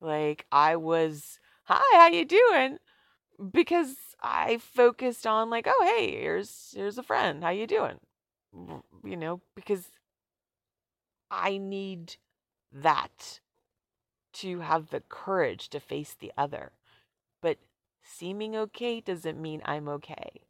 Like 0.00 0.46
I 0.50 0.76
was, 0.76 1.38
hi, 1.64 1.82
how 1.92 2.08
you 2.08 2.24
doing? 2.24 2.78
Because 3.52 3.94
I 4.22 4.58
focused 4.58 5.26
on 5.26 5.50
like, 5.50 5.66
oh 5.68 5.94
hey, 5.96 6.12
here's 6.12 6.72
here's 6.74 6.98
a 6.98 7.02
friend. 7.02 7.44
How 7.44 7.50
you 7.50 7.66
doing? 7.66 8.00
You 9.04 9.16
know, 9.16 9.40
because 9.54 9.88
I 11.30 11.58
need 11.58 12.16
that 12.82 13.40
to 14.34 14.60
have 14.60 14.90
the 14.90 15.00
courage 15.08 15.68
to 15.70 15.80
face 15.80 16.14
the 16.18 16.32
other. 16.36 16.72
But 17.40 17.58
seeming 18.02 18.54
okay 18.56 19.00
doesn't 19.00 19.40
mean 19.40 19.62
I'm 19.64 19.88
okay. 19.88 20.42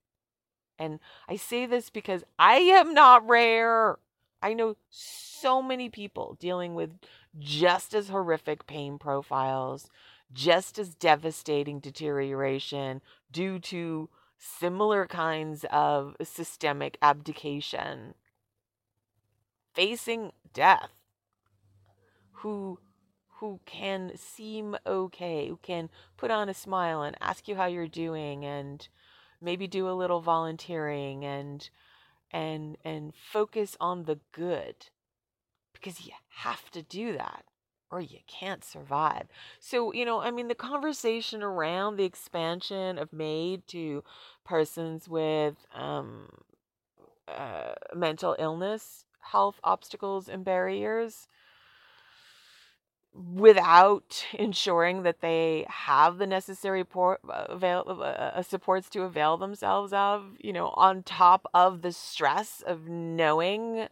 And 0.78 0.99
I 1.28 1.37
say 1.37 1.66
this 1.66 1.88
because 1.90 2.25
I 2.38 2.56
am 2.56 2.92
not 2.92 3.26
rare. 3.26 3.97
I 4.42 4.52
know 4.52 4.76
so 4.90 5.62
many 5.62 5.88
people 5.88 6.37
dealing 6.38 6.75
with 6.75 6.90
just 7.38 7.95
as 7.95 8.09
horrific 8.09 8.66
pain 8.66 8.99
profiles, 8.99 9.88
just 10.33 10.78
as 10.78 10.95
devastating 10.95 11.80
deterioration 11.80 13.00
due 13.30 13.59
to 13.61 14.09
similar 14.38 15.06
kinds 15.06 15.64
of 15.71 16.16
systemic 16.23 16.99
abdication, 17.00 18.14
facing 19.73 20.33
death, 20.52 20.96
who 22.37 22.78
who 23.40 23.61
can 23.66 24.12
seem 24.16 24.76
okay, 24.87 25.49
who 25.49 25.59
can 25.62 25.90
put 26.16 26.31
on 26.31 26.49
a 26.49 26.55
smile 26.55 27.02
and 27.02 27.16
ask 27.21 27.49
you 27.49 27.57
how 27.57 27.66
you're 27.66 27.87
doing 27.87 28.45
and 28.45 28.88
maybe 29.40 29.66
do 29.66 29.88
a 29.88 29.93
little 29.93 30.21
volunteering 30.21 31.25
and 31.25 31.69
and 32.31 32.78
and 32.85 33.14
focus 33.14 33.76
on 33.78 34.05
the 34.05 34.19
good 34.33 34.87
because 35.73 36.07
you 36.07 36.12
have 36.28 36.71
to 36.71 36.83
do 36.83 37.12
that 37.12 37.45
or 37.90 38.00
you 38.00 38.19
can't 38.26 38.64
survive. 38.64 39.26
So, 39.61 39.93
you 39.93 40.05
know, 40.05 40.21
I 40.21 40.31
mean, 40.31 40.49
the 40.49 40.55
conversation 40.55 41.43
around 41.43 41.97
the 41.97 42.05
expansion 42.05 42.99
of 42.99 43.12
MAID 43.12 43.66
to 43.69 44.02
persons 44.45 45.09
with 45.09 45.55
um, 45.73 46.28
uh, 47.28 47.75
mental 47.95 48.35
illness, 48.38 49.05
health 49.21 49.61
obstacles, 49.62 50.28
and 50.28 50.45
barriers 50.45 51.28
without 53.35 54.25
ensuring 54.35 55.02
that 55.02 55.20
they 55.20 55.66
have 55.68 56.18
the 56.18 56.26
necessary 56.26 56.85
por- 56.85 57.20
avail- 57.28 57.85
uh, 57.88 58.02
uh, 58.02 58.42
supports 58.42 58.88
to 58.90 59.02
avail 59.02 59.37
themselves 59.37 59.92
of, 59.92 60.37
you 60.38 60.52
know, 60.52 60.68
on 60.76 61.02
top 61.02 61.46
of 61.54 61.82
the 61.82 61.92
stress 61.92 62.62
of 62.66 62.88
knowing 62.88 63.88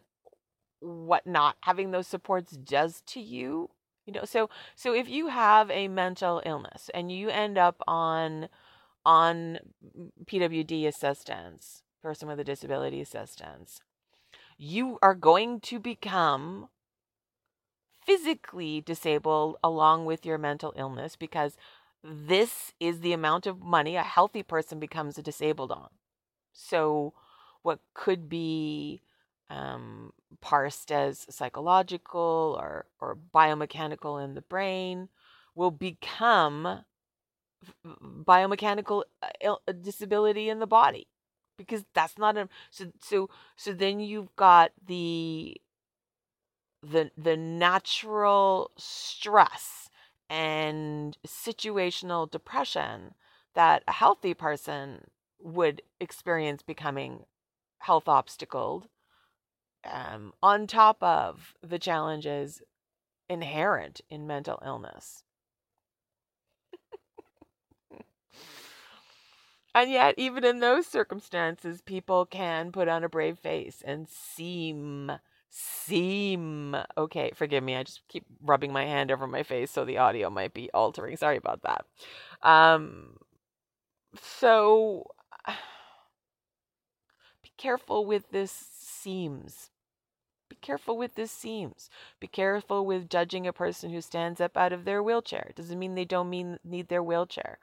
what 0.79 1.25
not 1.25 1.57
having 1.61 1.91
those 1.91 2.07
supports 2.07 2.51
does 2.51 3.01
to 3.07 3.19
you 3.19 3.69
you 4.05 4.13
know? 4.13 4.25
So 4.25 4.49
so 4.75 4.93
if 4.93 5.09
you 5.09 5.27
have 5.27 5.69
a 5.71 5.87
mental 5.87 6.41
illness 6.45 6.89
and 6.93 7.11
you 7.11 7.29
end 7.29 7.57
up 7.57 7.81
on 7.87 8.49
on 9.05 9.59
pwd 10.25 10.87
assistance 10.87 11.83
person 12.01 12.27
with 12.27 12.39
a 12.39 12.43
disability 12.43 13.01
assistance 13.01 13.81
you 14.57 14.97
are 15.01 15.15
going 15.15 15.59
to 15.59 15.79
become 15.79 16.69
physically 18.05 18.81
disabled 18.81 19.57
along 19.63 20.05
with 20.05 20.25
your 20.25 20.37
mental 20.37 20.73
illness 20.75 21.15
because 21.15 21.57
this 22.03 22.71
is 22.79 22.99
the 22.99 23.13
amount 23.13 23.47
of 23.47 23.61
money 23.61 23.95
a 23.95 24.03
healthy 24.03 24.43
person 24.43 24.79
becomes 24.79 25.17
a 25.17 25.23
disabled 25.23 25.71
on. 25.71 25.89
So 26.53 27.13
what 27.63 27.79
could 27.93 28.29
be 28.29 29.01
um, 29.49 30.13
parsed 30.41 30.91
as 30.91 31.25
psychological 31.29 32.57
or, 32.59 32.85
or 32.99 33.17
biomechanical 33.33 34.23
in 34.23 34.35
the 34.35 34.41
brain 34.41 35.09
will 35.55 35.71
become 35.71 36.83
biomechanical 38.03 39.03
uh, 39.43 39.55
disability 39.81 40.49
in 40.49 40.59
the 40.59 40.67
body 40.67 41.07
because 41.57 41.83
that's 41.93 42.17
not 42.17 42.37
a 42.37 42.49
so 42.69 42.91
so 43.01 43.29
so 43.55 43.73
then 43.73 43.99
you've 43.99 44.35
got 44.35 44.71
the 44.85 45.55
the 46.91 47.11
the 47.17 47.37
natural 47.37 48.71
stress 48.77 49.89
and 50.29 51.17
situational 51.25 52.29
depression 52.29 53.13
that 53.53 53.83
a 53.87 53.91
healthy 53.91 54.33
person 54.33 55.05
would 55.39 55.81
experience 55.99 56.61
becoming 56.61 57.25
health 57.79 58.07
obstacled 58.07 58.87
um, 59.89 60.33
on 60.41 60.67
top 60.67 61.01
of 61.01 61.53
the 61.61 61.79
challenges 61.79 62.61
inherent 63.29 64.01
in 64.09 64.25
mental 64.27 64.61
illness. 64.65 65.23
and 69.75 69.91
yet, 69.91 70.15
even 70.17 70.43
in 70.43 70.59
those 70.59 70.87
circumstances, 70.87 71.81
people 71.81 72.25
can 72.25 72.71
put 72.71 72.87
on 72.87 73.03
a 73.03 73.09
brave 73.09 73.37
face 73.37 73.83
and 73.85 74.07
seem 74.09 75.11
seem 75.57 76.75
okay. 76.97 77.31
Forgive 77.33 77.63
me, 77.63 77.77
I 77.77 77.83
just 77.83 78.01
keep 78.09 78.25
rubbing 78.43 78.73
my 78.73 78.83
hand 78.83 79.09
over 79.09 79.25
my 79.25 79.43
face 79.43 79.71
so 79.71 79.85
the 79.85 79.97
audio 79.97 80.29
might 80.29 80.53
be 80.53 80.69
altering. 80.73 81.15
Sorry 81.15 81.37
about 81.37 81.61
that. 81.63 81.85
Um, 82.47 83.17
so 84.21 85.07
be 87.41 87.51
careful 87.57 88.05
with 88.05 88.29
this 88.31 88.51
seems 88.51 89.69
careful 90.65 90.97
with 90.97 91.15
this 91.15 91.31
seems. 91.31 91.89
Be 92.19 92.27
careful 92.27 92.85
with 92.85 93.09
judging 93.09 93.45
a 93.45 93.53
person 93.53 93.91
who 93.91 94.01
stands 94.01 94.41
up 94.41 94.57
out 94.57 94.73
of 94.73 94.83
their 94.83 95.03
wheelchair. 95.03 95.51
Doesn't 95.55 95.77
mean 95.77 95.95
they 95.95 96.05
don't 96.05 96.29
mean 96.29 96.57
need 96.63 96.87
their 96.87 97.03
wheelchair. 97.03 97.59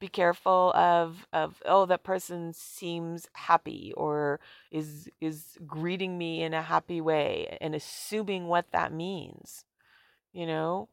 Be 0.00 0.08
careful 0.08 0.72
of 0.74 1.26
of 1.32 1.62
oh 1.66 1.86
that 1.86 2.02
person 2.02 2.52
seems 2.52 3.28
happy 3.34 3.92
or 3.96 4.40
is 4.70 5.10
is 5.20 5.58
greeting 5.66 6.16
me 6.16 6.42
in 6.42 6.54
a 6.54 6.62
happy 6.62 7.00
way 7.00 7.58
and 7.60 7.74
assuming 7.74 8.46
what 8.46 8.72
that 8.72 8.92
means. 8.92 9.64
You 10.32 10.46
know, 10.46 10.88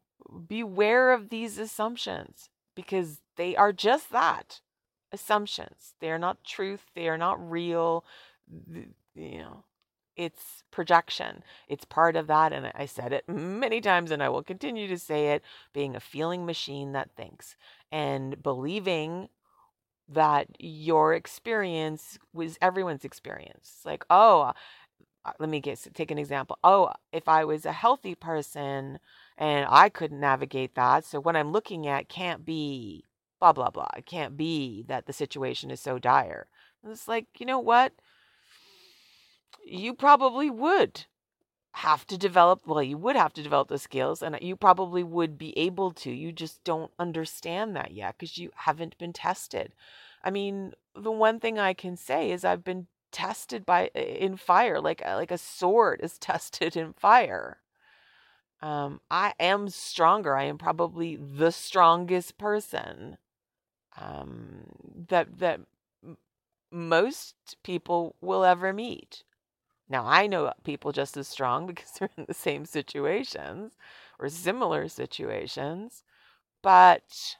beware 0.47 1.13
of 1.13 1.29
these 1.29 1.57
assumptions 1.57 2.49
because 2.75 3.21
they 3.37 3.55
are 3.55 3.73
just 3.73 4.11
that 4.11 4.61
assumptions. 5.13 5.93
They 6.01 6.11
are 6.11 6.19
not 6.19 6.43
truth. 6.43 6.87
They 6.95 7.07
are 7.07 7.17
not 7.17 7.39
real. 7.39 8.03
You 9.15 9.37
know, 9.37 9.63
it's 10.15 10.63
projection. 10.71 11.43
It's 11.67 11.85
part 11.85 12.15
of 12.15 12.27
that. 12.27 12.53
And 12.53 12.71
I 12.75 12.85
said 12.85 13.13
it 13.13 13.27
many 13.27 13.81
times 13.81 14.11
and 14.11 14.21
I 14.21 14.29
will 14.29 14.43
continue 14.43 14.87
to 14.87 14.97
say 14.97 15.31
it 15.31 15.43
being 15.73 15.95
a 15.95 15.99
feeling 15.99 16.45
machine 16.45 16.91
that 16.93 17.11
thinks 17.15 17.55
and 17.91 18.41
believing 18.41 19.29
that 20.09 20.47
your 20.59 21.13
experience 21.13 22.19
was 22.33 22.57
everyone's 22.61 23.05
experience. 23.05 23.79
Like, 23.85 24.05
oh, 24.09 24.53
uh, 25.25 25.31
let 25.39 25.49
me 25.49 25.61
get 25.61 25.87
take 25.93 26.11
an 26.11 26.17
example. 26.17 26.57
Oh, 26.63 26.91
if 27.11 27.29
I 27.29 27.45
was 27.45 27.65
a 27.65 27.71
healthy 27.71 28.15
person 28.15 28.99
and 29.37 29.65
I 29.69 29.89
couldn't 29.89 30.19
navigate 30.19 30.75
that. 30.75 31.05
So 31.05 31.19
what 31.19 31.35
I'm 31.35 31.51
looking 31.51 31.87
at 31.87 32.09
can't 32.09 32.45
be 32.45 33.05
blah, 33.39 33.53
blah, 33.53 33.69
blah. 33.69 33.89
It 33.97 34.05
can't 34.05 34.37
be 34.37 34.85
that 34.87 35.05
the 35.05 35.13
situation 35.13 35.69
is 35.69 35.81
so 35.81 35.99
dire. 35.99 36.47
And 36.81 36.91
it's 36.91 37.07
like, 37.07 37.27
you 37.39 37.45
know 37.45 37.59
what? 37.59 37.93
You 39.65 39.93
probably 39.93 40.49
would 40.49 41.05
have 41.73 42.05
to 42.07 42.17
develop, 42.17 42.61
well, 42.65 42.83
you 42.83 42.97
would 42.97 43.15
have 43.15 43.33
to 43.33 43.43
develop 43.43 43.67
the 43.67 43.79
skills, 43.79 44.21
and 44.21 44.37
you 44.41 44.55
probably 44.55 45.03
would 45.03 45.37
be 45.37 45.57
able 45.57 45.91
to. 45.91 46.11
You 46.11 46.31
just 46.31 46.63
don't 46.63 46.91
understand 46.99 47.75
that 47.75 47.91
yet 47.91 48.15
because 48.17 48.37
you 48.37 48.51
haven't 48.55 48.97
been 48.97 49.13
tested. 49.13 49.73
I 50.23 50.29
mean, 50.29 50.73
the 50.95 51.11
one 51.11 51.39
thing 51.39 51.57
I 51.57 51.73
can 51.73 51.97
say 51.97 52.31
is 52.31 52.45
I've 52.45 52.63
been 52.63 52.87
tested 53.11 53.65
by 53.65 53.87
in 53.95 54.37
fire, 54.37 54.79
like 54.79 55.01
like 55.03 55.31
a 55.31 55.37
sword 55.37 56.01
is 56.03 56.17
tested 56.19 56.75
in 56.77 56.93
fire. 56.93 57.57
Um, 58.61 59.01
I 59.11 59.33
am 59.39 59.67
stronger. 59.69 60.37
I 60.37 60.43
am 60.43 60.57
probably 60.57 61.17
the 61.17 61.51
strongest 61.51 62.37
person 62.37 63.17
um, 63.99 64.65
that 65.09 65.39
that 65.39 65.61
most 66.71 67.35
people 67.63 68.15
will 68.21 68.43
ever 68.43 68.73
meet. 68.73 69.23
Now 69.93 70.07
I 70.07 70.25
know 70.25 70.51
people 70.63 70.91
just 70.91 71.15
as 71.17 71.27
strong 71.27 71.67
because 71.67 71.91
they're 71.91 72.09
in 72.17 72.25
the 72.27 72.33
same 72.33 72.65
situations 72.65 73.73
or 74.17 74.27
similar 74.27 74.87
situations, 74.87 76.03
but 76.63 77.37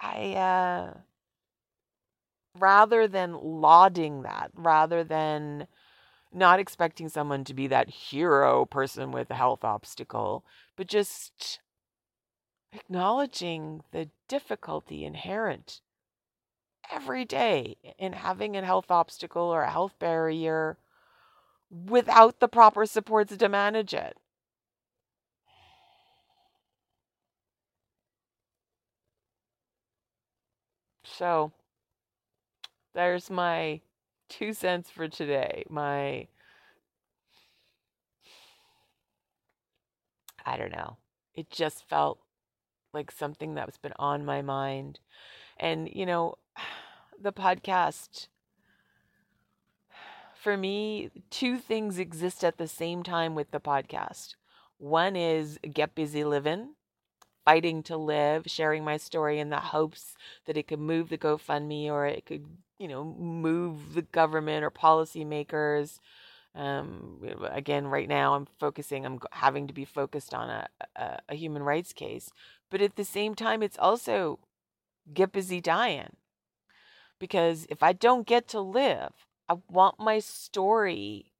I, 0.00 0.34
uh, 0.34 0.98
rather 2.56 3.08
than 3.08 3.32
lauding 3.32 4.22
that, 4.22 4.52
rather 4.54 5.02
than 5.02 5.66
not 6.32 6.60
expecting 6.60 7.08
someone 7.08 7.42
to 7.44 7.54
be 7.54 7.66
that 7.66 7.90
hero 7.90 8.64
person 8.64 9.10
with 9.10 9.28
a 9.32 9.34
health 9.34 9.64
obstacle, 9.64 10.44
but 10.76 10.86
just 10.86 11.58
acknowledging 12.72 13.82
the 13.90 14.08
difficulty 14.28 15.04
inherent 15.04 15.80
every 16.92 17.24
day 17.24 17.76
in 17.98 18.12
having 18.12 18.56
a 18.56 18.64
health 18.64 18.90
obstacle 18.90 19.42
or 19.42 19.62
a 19.62 19.70
health 19.70 19.98
barrier 19.98 20.78
without 21.70 22.40
the 22.40 22.48
proper 22.48 22.86
supports 22.86 23.36
to 23.36 23.48
manage 23.48 23.94
it. 23.94 24.16
So, 31.04 31.52
there's 32.94 33.30
my 33.30 33.80
two 34.28 34.52
cents 34.52 34.90
for 34.90 35.08
today. 35.08 35.64
My, 35.68 36.26
I 40.44 40.56
don't 40.56 40.72
know. 40.72 40.96
It 41.34 41.50
just 41.50 41.86
felt 41.88 42.18
like 42.94 43.10
something 43.10 43.54
that's 43.54 43.78
been 43.78 43.94
on 43.98 44.24
my 44.24 44.42
mind. 44.42 45.00
And, 45.58 45.88
you 45.92 46.06
know, 46.06 46.36
the 47.20 47.32
podcast, 47.32 48.28
for 50.34 50.56
me, 50.56 51.10
two 51.30 51.58
things 51.58 51.98
exist 51.98 52.44
at 52.44 52.58
the 52.58 52.68
same 52.68 53.02
time 53.02 53.34
with 53.34 53.50
the 53.50 53.60
podcast. 53.60 54.34
One 54.78 55.16
is 55.16 55.58
Get 55.72 55.94
Busy 55.94 56.24
Living, 56.24 56.74
fighting 57.44 57.82
to 57.84 57.96
live, 57.96 58.44
sharing 58.46 58.84
my 58.84 58.96
story 58.96 59.38
in 59.38 59.50
the 59.50 59.60
hopes 59.60 60.14
that 60.46 60.56
it 60.56 60.68
could 60.68 60.80
move 60.80 61.08
the 61.08 61.18
GoFundMe 61.18 61.88
or 61.88 62.06
it 62.06 62.26
could, 62.26 62.44
you 62.78 62.88
know, 62.88 63.04
move 63.04 63.94
the 63.94 64.02
government 64.02 64.64
or 64.64 64.70
policymakers. 64.70 65.98
Um, 66.54 67.20
again, 67.50 67.86
right 67.86 68.08
now 68.08 68.34
I'm 68.34 68.46
focusing, 68.58 69.04
I'm 69.04 69.20
having 69.32 69.66
to 69.66 69.74
be 69.74 69.84
focused 69.84 70.32
on 70.34 70.48
a, 70.48 70.68
a, 70.96 71.18
a 71.30 71.34
human 71.34 71.62
rights 71.62 71.92
case. 71.92 72.30
But 72.70 72.80
at 72.80 72.96
the 72.96 73.04
same 73.04 73.34
time, 73.34 73.62
it's 73.62 73.78
also 73.78 74.38
get 75.12 75.32
busy 75.32 75.60
dying. 75.60 76.16
Because 77.18 77.66
if 77.70 77.82
I 77.82 77.92
don't 77.92 78.26
get 78.26 78.48
to 78.48 78.60
live, 78.60 79.12
I 79.48 79.56
want 79.70 79.98
my 79.98 80.18
story 80.18 81.32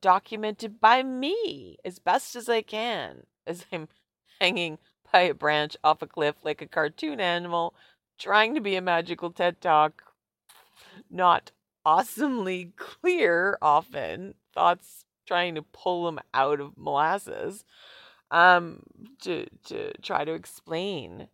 documented 0.00 0.80
by 0.80 1.02
me 1.02 1.76
as 1.84 1.98
best 1.98 2.36
as 2.36 2.48
I 2.48 2.62
can 2.62 3.26
as 3.46 3.64
I'm 3.72 3.88
hanging 4.40 4.78
by 5.12 5.22
a 5.22 5.34
branch 5.34 5.76
off 5.82 6.02
a 6.02 6.06
cliff 6.06 6.36
like 6.44 6.62
a 6.62 6.66
cartoon 6.66 7.20
animal, 7.20 7.74
trying 8.18 8.54
to 8.54 8.60
be 8.60 8.76
a 8.76 8.82
magical 8.82 9.30
TED 9.30 9.60
Talk. 9.60 10.02
Not 11.10 11.50
awesomely 11.84 12.72
clear 12.76 13.56
often, 13.62 14.34
thoughts 14.54 15.06
trying 15.26 15.54
to 15.54 15.62
pull 15.62 16.04
them 16.04 16.18
out 16.34 16.60
of 16.60 16.76
molasses 16.76 17.64
um, 18.30 18.82
to, 19.22 19.46
to 19.66 19.92
try 20.02 20.24
to 20.24 20.32
explain. 20.32 21.28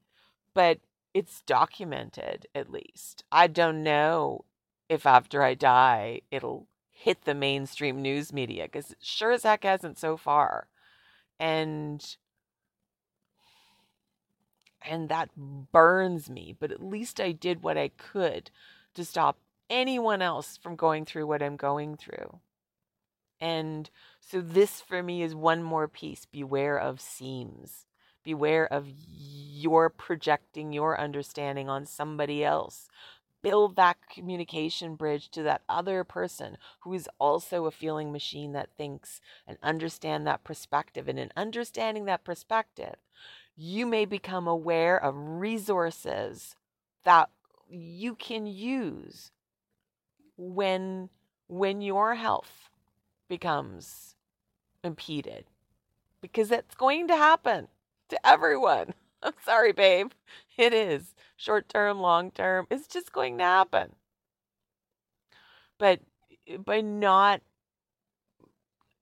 But 0.55 0.79
it's 1.15 1.43
documented 1.43 2.47
at 2.55 2.71
least. 2.71 3.25
I 3.33 3.47
don't 3.47 3.83
know 3.83 4.45
if 4.89 5.07
after 5.07 5.43
I 5.43 5.55
die 5.55 6.21
it'll 6.31 6.67
hit 6.91 7.25
the 7.25 7.35
mainstream 7.35 8.03
news 8.03 8.33
media 8.33 8.65
because 8.65 8.95
sure 9.01 9.33
as 9.33 9.45
heck 9.45 9.65
hasn't 9.65 9.99
so 9.99 10.17
far. 10.17 10.69
And 11.41 12.05
and 14.83 15.09
that 15.09 15.31
burns 15.37 16.29
me. 16.29 16.55
But 16.59 16.71
at 16.71 16.85
least 16.85 17.21
I 17.21 17.33
did 17.33 17.63
what 17.63 17.79
I 17.79 17.89
could 17.89 18.51
to 18.95 19.05
stop 19.05 19.39
anyone 19.71 20.21
else 20.21 20.57
from 20.57 20.77
going 20.77 21.05
through 21.05 21.27
what 21.27 21.43
I'm 21.43 21.57
going 21.57 21.97
through. 21.97 22.41
And 23.41 23.91
so, 24.21 24.41
this 24.41 24.81
for 24.81 25.03
me 25.03 25.23
is 25.23 25.35
one 25.35 25.63
more 25.63 25.89
piece 25.89 26.25
beware 26.25 26.79
of 26.79 27.01
seems. 27.01 27.87
Beware 28.25 28.67
of 28.73 28.89
your 28.89 29.91
projecting 29.91 30.73
your 30.73 30.99
understanding 30.99 31.69
on 31.69 31.87
somebody 31.87 32.45
else. 32.45 32.89
Build 33.43 33.77
that 33.77 33.99
communication 34.11 34.95
bridge 34.95 35.29
to 35.31 35.43
that 35.43 35.63
other 35.69 36.03
person 36.03 36.57
who 36.81 36.95
is 36.95 37.09
also 37.19 37.67
a 37.67 37.71
feeling 37.71 38.11
machine 38.11 38.53
that 38.53 38.71
thinks 38.77 39.21
and 39.47 39.59
understand 39.63 40.27
that 40.27 40.45
perspective. 40.45 41.09
And 41.09 41.19
in 41.19 41.31
understanding 41.37 42.07
that 42.07 42.25
perspective, 42.25 42.97
you 43.57 43.87
may 43.87 44.07
become 44.07 44.49
aware 44.49 44.97
of 44.97 45.15
resources 45.17 46.57
that 47.05 47.29
you 47.69 48.15
can 48.15 48.47
use 48.47 49.31
when 50.37 51.11
when 51.47 51.81
your 51.81 52.15
health 52.15 52.71
becomes 53.29 54.17
impeded 54.83 55.45
because 56.21 56.51
it's 56.51 56.75
going 56.75 57.07
to 57.07 57.17
happen 57.17 57.69
to 58.11 58.27
everyone. 58.27 58.95
I'm 59.23 59.33
sorry, 59.45 59.73
babe. 59.73 60.13
It 60.57 60.73
is 60.73 61.15
short 61.37 61.69
term, 61.69 61.99
long 62.01 62.31
term. 62.31 62.67
It's 62.71 62.87
just 62.87 63.13
going 63.13 63.39
to 63.39 63.45
happen. 63.45 63.95
But 65.79 66.01
by 66.59 66.81
not 66.81 67.41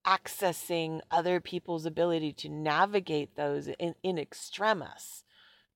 accessing 0.06 1.00
other 1.10 1.40
people's 1.40 1.86
ability 1.86 2.32
to 2.32 2.48
navigate 2.48 3.36
those 3.36 3.68
in, 3.68 3.94
in 4.02 4.18
extremis. 4.18 5.24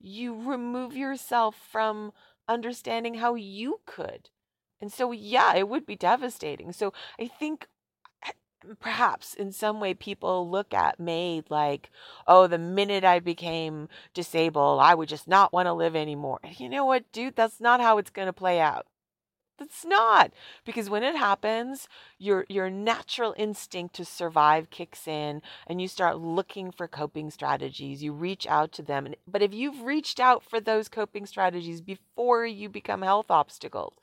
You 0.01 0.35
remove 0.35 0.97
yourself 0.97 1.57
from 1.71 2.13
understanding 2.49 3.15
how 3.15 3.35
you 3.35 3.81
could. 3.87 4.31
And 4.81 4.93
so, 4.93 5.13
yeah, 5.13 5.55
it 5.55 5.69
would 5.69 5.87
be 5.87 5.97
devastating. 5.97 6.73
So, 6.73 6.93
I 7.19 7.29
think 7.29 7.67
perhaps 8.81 9.35
in 9.35 9.53
some 9.53 9.81
way 9.81 9.95
people 9.95 10.49
look 10.49 10.75
at 10.75 11.01
MAID 11.01 11.51
like, 11.51 11.91
oh, 12.27 12.47
the 12.47 12.59
minute 12.59 13.05
I 13.05 13.21
became 13.21 13.89
disabled, 14.15 14.81
I 14.81 14.95
would 14.95 15.09
just 15.09 15.29
not 15.29 15.53
want 15.53 15.67
to 15.67 15.73
live 15.73 15.97
anymore. 15.97 16.41
And 16.43 16.59
you 16.59 16.69
know 16.69 16.85
what, 16.85 17.11
dude? 17.13 17.37
That's 17.37 17.61
not 17.61 17.81
how 17.81 17.99
it's 17.99 18.11
going 18.11 18.27
to 18.27 18.33
play 18.33 18.61
out. 18.61 18.87
That's 19.59 19.87
not 19.87 20.33
because 20.67 20.91
when 20.91 21.03
it 21.03 21.17
happens, 21.17 21.89
your 22.19 22.45
your 22.49 22.69
natural 22.69 23.35
instinct 23.39 23.95
to 23.95 24.05
survive 24.05 24.69
kicks 24.69 25.09
in 25.09 25.41
and 25.67 25.81
you 25.81 25.89
start 25.89 26.19
looking 26.19 26.71
for 26.71 26.87
coping 26.87 27.31
strategies. 27.31 28.03
You 28.03 28.13
reach 28.13 28.47
out 28.47 28.73
to 28.73 28.83
them. 28.83 29.15
But 29.27 29.43
if 29.43 29.55
you've 29.55 29.83
reached 29.83 30.21
out 30.21 30.43
for 30.43 30.61
those 30.61 30.89
coping 30.89 31.25
strategies 31.25 31.81
before 31.81 32.45
you 32.45 32.69
become 32.69 33.01
health 33.01 33.31
obstacles, 33.31 33.95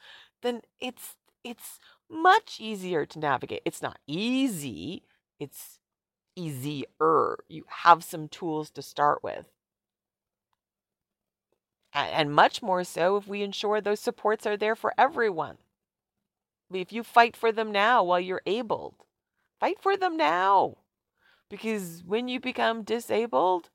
then 0.41 0.61
it's 0.79 1.17
it's 1.43 1.79
much 2.09 2.59
easier 2.59 3.05
to 3.05 3.19
navigate. 3.19 3.61
It's 3.65 3.81
not 3.81 3.99
easy. 4.07 5.03
It's 5.39 5.79
easier. 6.35 6.85
You 7.47 7.65
have 7.67 8.03
some 8.03 8.27
tools 8.27 8.69
to 8.71 8.81
start 8.81 9.23
with 9.23 9.47
and 11.93 12.33
much 12.33 12.61
more 12.61 12.83
so 12.83 13.17
if 13.17 13.27
we 13.27 13.43
ensure 13.43 13.79
those 13.79 13.99
supports 13.99 14.45
are 14.45 14.57
there 14.57 14.75
for 14.75 14.93
everyone. 14.97 15.57
If 16.71 16.91
you 16.91 17.03
fight 17.03 17.37
for 17.37 17.51
them 17.51 17.71
now 17.71 18.03
while 18.03 18.19
you're 18.19 18.41
able, 18.45 18.95
fight 19.59 19.79
for 19.79 19.95
them 19.95 20.17
now. 20.17 20.77
Because 21.49 22.01
when 22.05 22.27
you 22.27 22.39
become 22.39 22.83
disabled, 22.83 23.69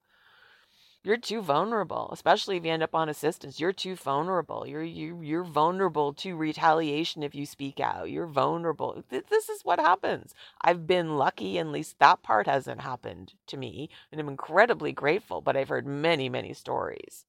you're 1.05 1.17
too 1.17 1.41
vulnerable, 1.43 2.11
especially 2.13 2.57
if 2.57 2.65
you 2.65 2.73
end 2.73 2.83
up 2.83 2.95
on 2.95 3.09
assistance. 3.09 3.61
You're 3.61 3.73
too 3.73 3.95
vulnerable. 3.95 4.67
You're 4.67 4.83
you 4.83 5.23
you're 5.23 5.45
vulnerable 5.45 6.13
to 6.15 6.37
retaliation 6.37 7.23
if 7.23 7.35
you 7.35 7.47
speak 7.47 7.79
out. 7.79 8.11
You're 8.11 8.27
vulnerable. 8.27 9.05
This 9.09 9.49
is 9.49 9.63
what 9.63 9.79
happens. 9.79 10.35
I've 10.61 10.87
been 10.87 11.17
lucky, 11.17 11.59
at 11.59 11.69
least 11.69 11.99
that 12.01 12.23
part 12.23 12.47
hasn't 12.47 12.81
happened 12.81 13.35
to 13.47 13.57
me, 13.57 13.91
and 14.11 14.21
I'm 14.21 14.29
incredibly 14.29 14.93
grateful. 14.93 15.41
But 15.41 15.57
I've 15.57 15.69
heard 15.69 15.87
many 15.87 16.29
many 16.29 16.53
stories. 16.53 17.25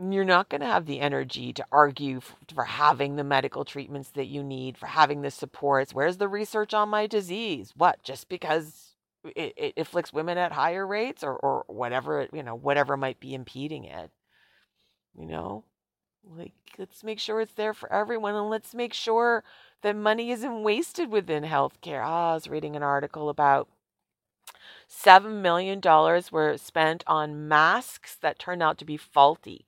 You're 0.00 0.24
not 0.24 0.48
going 0.48 0.60
to 0.60 0.66
have 0.66 0.86
the 0.86 1.00
energy 1.00 1.52
to 1.52 1.66
argue 1.72 2.20
for, 2.20 2.36
for 2.54 2.64
having 2.64 3.16
the 3.16 3.24
medical 3.24 3.64
treatments 3.64 4.10
that 4.10 4.26
you 4.26 4.44
need, 4.44 4.78
for 4.78 4.86
having 4.86 5.22
the 5.22 5.30
supports. 5.30 5.92
Where's 5.92 6.18
the 6.18 6.28
research 6.28 6.72
on 6.72 6.88
my 6.88 7.08
disease? 7.08 7.72
What? 7.76 8.02
Just 8.04 8.28
because 8.28 8.87
it, 9.36 9.54
it 9.56 9.74
afflicts 9.78 10.12
women 10.12 10.38
at 10.38 10.52
higher 10.52 10.86
rates 10.86 11.22
or, 11.24 11.36
or 11.36 11.64
whatever, 11.68 12.28
you 12.32 12.42
know, 12.42 12.54
whatever 12.54 12.96
might 12.96 13.20
be 13.20 13.34
impeding 13.34 13.84
it. 13.84 14.10
You 15.14 15.26
know, 15.26 15.64
like 16.24 16.54
let's 16.78 17.04
make 17.04 17.20
sure 17.20 17.40
it's 17.40 17.54
there 17.54 17.74
for 17.74 17.92
everyone 17.92 18.34
and 18.34 18.50
let's 18.50 18.74
make 18.74 18.94
sure 18.94 19.44
that 19.82 19.96
money 19.96 20.30
isn't 20.30 20.62
wasted 20.62 21.10
within 21.10 21.44
healthcare. 21.44 22.02
Ah, 22.04 22.32
I 22.32 22.34
was 22.34 22.48
reading 22.48 22.76
an 22.76 22.82
article 22.82 23.28
about 23.28 23.68
$7 24.88 25.42
million 25.42 25.80
were 26.32 26.56
spent 26.56 27.04
on 27.06 27.48
masks 27.48 28.16
that 28.16 28.38
turned 28.38 28.62
out 28.62 28.78
to 28.78 28.84
be 28.84 28.96
faulty 28.96 29.66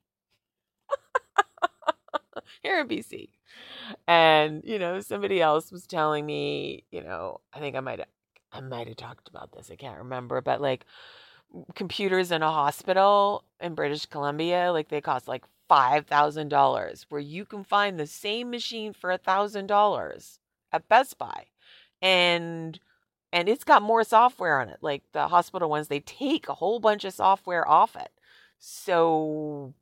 here 2.63 2.79
in 2.81 2.87
BC. 2.87 3.29
And, 4.07 4.63
you 4.63 4.79
know, 4.79 4.99
somebody 5.01 5.41
else 5.41 5.71
was 5.71 5.85
telling 5.87 6.25
me, 6.25 6.85
you 6.91 7.03
know, 7.03 7.41
I 7.53 7.59
think 7.59 7.75
I 7.75 7.79
might 7.81 8.01
I 8.51 8.61
might 8.61 8.87
have 8.87 8.97
talked 8.97 9.29
about 9.29 9.51
this, 9.51 9.69
I 9.71 9.75
can't 9.75 9.97
remember, 9.97 10.41
but 10.41 10.61
like 10.61 10.85
computers 11.75 12.31
in 12.31 12.41
a 12.41 12.51
hospital 12.51 13.43
in 13.59 13.75
British 13.75 14.05
Columbia, 14.05 14.71
like 14.71 14.89
they 14.89 15.01
cost 15.01 15.27
like 15.27 15.43
$5,000, 15.69 17.05
where 17.09 17.21
you 17.21 17.45
can 17.45 17.63
find 17.63 17.99
the 17.99 18.07
same 18.07 18.49
machine 18.49 18.93
for 18.93 19.09
$1,000 19.17 20.37
at 20.73 20.89
Best 20.89 21.17
Buy. 21.17 21.45
And 22.01 22.79
and 23.33 23.47
it's 23.47 23.63
got 23.63 23.81
more 23.81 24.03
software 24.03 24.59
on 24.59 24.67
it. 24.67 24.79
Like 24.81 25.03
the 25.13 25.29
hospital 25.29 25.69
ones, 25.69 25.87
they 25.87 26.01
take 26.01 26.49
a 26.49 26.55
whole 26.55 26.79
bunch 26.79 27.05
of 27.05 27.13
software 27.13 27.67
off 27.67 27.95
it. 27.95 28.11
So 28.59 29.73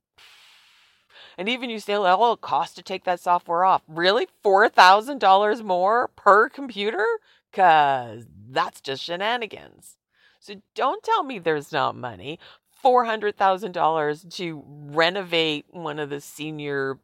and 1.38 1.49
even 1.49 1.69
you 1.69 1.79
say, 1.79 1.97
well, 1.97 2.34
it 2.34 2.41
costs 2.41 2.75
to 2.75 2.84
take 2.84 3.05
that 3.05 3.19
software 3.19 3.63
off. 3.63 3.82
Really? 3.88 4.27
$4,000 4.43 5.63
more 5.63 6.10
per 6.10 6.49
computer? 6.49 7.05
Because 7.52 8.26
that's 8.50 8.82
just 8.82 9.04
shenanigans. 9.04 9.98
So 10.40 10.56
don't 10.76 11.04
tell 11.04 11.24
me 11.24 11.40
there's 11.40 11.72
not 11.72 11.96
money. 11.96 12.40
$400,000 12.84 14.36
to 14.36 14.64
renovate 14.68 15.66
one 15.70 16.00
of 16.00 16.10
the 16.10 16.22
senior 16.22 16.98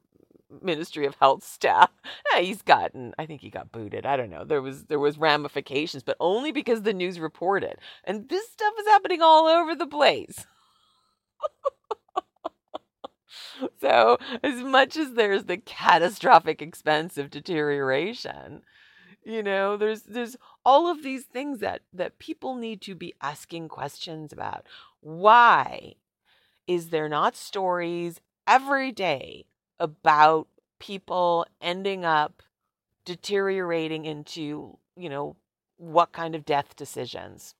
Ministry 0.61 1.05
of 1.05 1.15
Health 1.15 1.43
staff. 1.43 1.91
Yeah, 2.33 2.41
he's 2.41 2.61
gotten 2.61 3.13
I 3.17 3.25
think 3.25 3.41
he 3.41 3.49
got 3.49 3.71
booted. 3.71 4.05
I 4.05 4.15
don't 4.15 4.29
know. 4.29 4.45
There 4.45 4.61
was 4.61 4.85
there 4.85 4.99
was 4.99 5.17
ramifications, 5.17 6.03
but 6.03 6.17
only 6.19 6.51
because 6.51 6.83
the 6.83 6.93
news 6.93 7.19
reported. 7.19 7.77
And 8.03 8.29
this 8.29 8.47
stuff 8.49 8.73
is 8.79 8.87
happening 8.87 9.21
all 9.21 9.47
over 9.47 9.75
the 9.75 9.87
place. 9.87 10.45
so, 13.81 14.17
as 14.43 14.61
much 14.61 14.97
as 14.97 15.13
there's 15.13 15.45
the 15.45 15.57
catastrophic 15.57 16.61
expense 16.61 17.17
of 17.17 17.29
deterioration, 17.29 18.61
you 19.25 19.41
know 19.41 19.75
there's 19.75 20.03
there's 20.03 20.37
all 20.63 20.87
of 20.87 21.03
these 21.03 21.23
things 21.23 21.59
that 21.59 21.81
that 21.91 22.19
people 22.19 22.55
need 22.55 22.81
to 22.81 22.95
be 22.95 23.13
asking 23.21 23.67
questions 23.67 24.31
about. 24.31 24.65
Why 25.01 25.95
is 26.67 26.89
there 26.89 27.09
not 27.09 27.35
stories 27.35 28.21
every 28.47 28.91
day 28.91 29.45
about 29.79 30.47
people 30.79 31.45
ending 31.59 32.05
up 32.05 32.43
deteriorating 33.03 34.05
into 34.05 34.77
you 34.95 35.09
know 35.09 35.35
what 35.77 36.11
kind 36.11 36.35
of 36.35 36.45
death 36.45 36.75
decisions? 36.75 37.55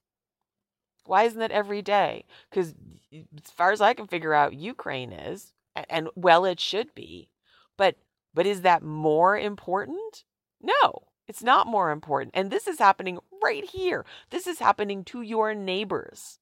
Why 1.05 1.23
isn't 1.23 1.39
that 1.39 1.51
every 1.51 1.81
day? 1.81 2.25
Because 2.49 2.75
as 3.11 3.51
far 3.51 3.71
as 3.71 3.81
i 3.81 3.93
can 3.93 4.07
figure 4.07 4.33
out 4.33 4.53
ukraine 4.53 5.13
is 5.13 5.53
and 5.89 6.09
well 6.15 6.43
it 6.45 6.59
should 6.59 6.93
be 6.93 7.29
but 7.77 7.95
but 8.33 8.45
is 8.45 8.61
that 8.61 8.83
more 8.83 9.37
important? 9.37 10.25
No 10.61 11.07
it's 11.27 11.43
not 11.43 11.67
more 11.67 11.91
important. 11.91 12.31
And 12.33 12.51
this 12.51 12.67
is 12.67 12.79
happening 12.79 13.19
right 13.43 13.65
here. 13.65 14.05
This 14.29 14.47
is 14.47 14.59
happening 14.59 15.03
to 15.05 15.21
your 15.21 15.53
neighbors. 15.53 16.39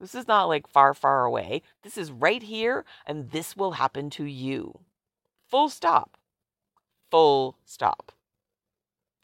This 0.00 0.14
is 0.14 0.28
not 0.28 0.44
like 0.44 0.68
far, 0.68 0.92
far 0.92 1.24
away. 1.24 1.62
This 1.82 1.96
is 1.96 2.12
right 2.12 2.42
here, 2.42 2.84
and 3.06 3.30
this 3.30 3.56
will 3.56 3.72
happen 3.72 4.10
to 4.10 4.24
you. 4.24 4.80
Full 5.48 5.70
stop. 5.70 6.18
Full 7.10 7.56
stop. 7.64 8.12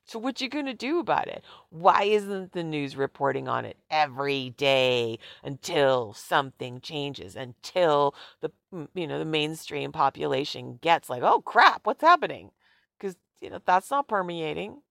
So 0.05 0.19
what 0.19 0.41
you 0.41 0.49
going 0.49 0.67
to 0.67 0.75
do 0.75 0.99
about 0.99 1.29
it? 1.29 1.45
Why 1.71 2.03
isn't 2.05 2.53
the 2.53 2.65
news 2.65 2.97
reporting 2.97 3.49
on 3.49 3.65
it 3.65 3.77
every 3.91 4.51
day 4.51 5.19
until 5.43 6.13
something 6.13 6.81
changes, 6.81 7.37
until 7.37 8.15
the 8.41 8.51
you 8.95 9.07
know, 9.07 9.19
the 9.19 9.25
mainstream 9.25 9.93
population 9.93 10.79
gets 10.83 11.09
like, 11.09 11.23
"Oh 11.23 11.41
crap, 11.41 11.87
what's 11.87 12.03
happening?" 12.03 12.51
Cuz 12.99 13.17
you 13.41 13.51
know, 13.51 13.61
that's 13.65 13.91
not 13.91 14.09
permeating 14.09 14.83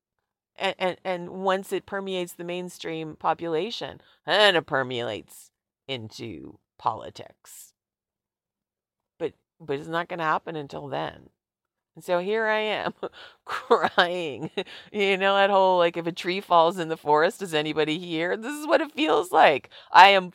and, 0.61 0.75
and, 0.77 0.97
and 1.03 1.29
once 1.29 1.73
it 1.73 1.85
permeates 1.85 2.33
the 2.33 2.43
mainstream 2.43 3.15
population, 3.15 3.99
then 4.25 4.55
it 4.55 4.65
permeates 4.65 5.51
into 5.87 6.59
politics. 6.77 7.73
But 9.19 9.33
but 9.59 9.79
it's 9.79 9.89
not 9.89 10.07
going 10.07 10.19
to 10.19 10.25
happen 10.25 10.55
until 10.55 10.87
then. 10.87 11.29
And 11.95 12.03
so 12.03 12.19
here 12.19 12.45
I 12.45 12.59
am 12.59 12.93
crying. 13.45 14.51
You 14.91 15.17
know 15.17 15.35
that 15.35 15.49
whole 15.49 15.77
like 15.77 15.97
if 15.97 16.07
a 16.07 16.11
tree 16.11 16.39
falls 16.39 16.77
in 16.79 16.87
the 16.87 16.97
forest, 16.97 17.39
does 17.39 17.53
anybody 17.53 17.99
hear? 17.99 18.37
This 18.37 18.53
is 18.55 18.67
what 18.67 18.81
it 18.81 18.93
feels 18.93 19.31
like. 19.31 19.69
I 19.91 20.09
am 20.09 20.31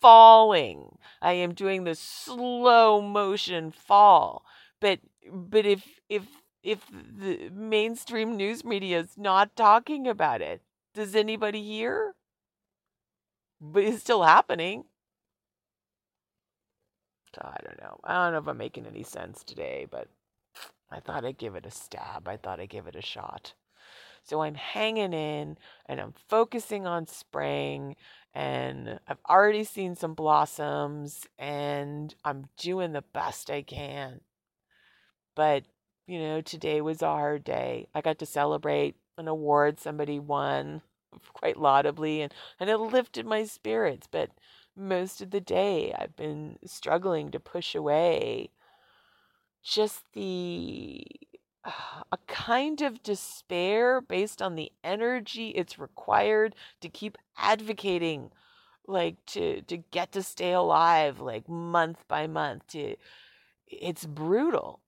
falling. 0.00 0.98
I 1.22 1.32
am 1.34 1.54
doing 1.54 1.84
the 1.84 1.94
slow 1.94 3.00
motion 3.00 3.70
fall. 3.70 4.44
But 4.80 5.00
but 5.30 5.66
if 5.66 5.84
if 6.08 6.24
if 6.66 6.84
the 6.90 7.48
mainstream 7.50 8.36
news 8.36 8.64
media 8.64 8.98
is 8.98 9.16
not 9.16 9.54
talking 9.54 10.08
about 10.08 10.42
it? 10.42 10.62
Does 10.94 11.14
anybody 11.14 11.62
hear? 11.62 12.16
But 13.60 13.84
it's 13.84 14.00
still 14.00 14.24
happening. 14.24 14.84
So 17.32 17.40
I 17.44 17.56
don't 17.64 17.80
know. 17.80 18.00
I 18.02 18.14
don't 18.14 18.32
know 18.32 18.38
if 18.40 18.48
I'm 18.48 18.58
making 18.58 18.86
any 18.86 19.04
sense 19.04 19.44
today, 19.44 19.86
but 19.88 20.08
I 20.90 20.98
thought 20.98 21.24
I'd 21.24 21.38
give 21.38 21.54
it 21.54 21.66
a 21.66 21.70
stab. 21.70 22.26
I 22.26 22.36
thought 22.36 22.58
I'd 22.58 22.68
give 22.68 22.88
it 22.88 22.96
a 22.96 23.02
shot. 23.02 23.54
So 24.24 24.42
I'm 24.42 24.56
hanging 24.56 25.12
in 25.12 25.58
and 25.86 26.00
I'm 26.00 26.14
focusing 26.28 26.84
on 26.84 27.06
spring 27.06 27.94
and 28.34 28.98
I've 29.06 29.22
already 29.30 29.62
seen 29.62 29.94
some 29.94 30.14
blossoms 30.14 31.28
and 31.38 32.12
I'm 32.24 32.46
doing 32.58 32.92
the 32.92 33.04
best 33.12 33.50
I 33.50 33.62
can. 33.62 34.20
But 35.36 35.64
you 36.06 36.18
know, 36.20 36.40
today 36.40 36.80
was 36.80 37.02
a 37.02 37.06
hard 37.06 37.44
day. 37.44 37.88
I 37.94 38.00
got 38.00 38.18
to 38.20 38.26
celebrate 38.26 38.96
an 39.18 39.28
award 39.28 39.80
somebody 39.80 40.18
won 40.18 40.82
quite 41.32 41.56
laudably 41.56 42.20
and, 42.20 42.32
and 42.60 42.70
it 42.70 42.78
lifted 42.78 43.26
my 43.26 43.44
spirits. 43.44 44.08
But 44.10 44.30
most 44.76 45.20
of 45.20 45.30
the 45.30 45.40
day, 45.40 45.94
I've 45.98 46.16
been 46.16 46.58
struggling 46.64 47.30
to 47.30 47.40
push 47.40 47.74
away 47.74 48.50
just 49.62 50.12
the 50.12 51.04
a 52.12 52.18
kind 52.28 52.80
of 52.82 53.02
despair 53.02 54.00
based 54.00 54.40
on 54.40 54.54
the 54.54 54.70
energy 54.84 55.48
it's 55.50 55.78
required 55.78 56.54
to 56.80 56.88
keep 56.88 57.18
advocating 57.36 58.30
like 58.86 59.16
to 59.26 59.62
to 59.62 59.76
get 59.76 60.12
to 60.12 60.22
stay 60.22 60.52
alive 60.52 61.18
like 61.18 61.48
month 61.48 62.04
by 62.06 62.26
month 62.26 62.64
to 62.68 62.94
it's 63.66 64.06
brutal 64.06 64.80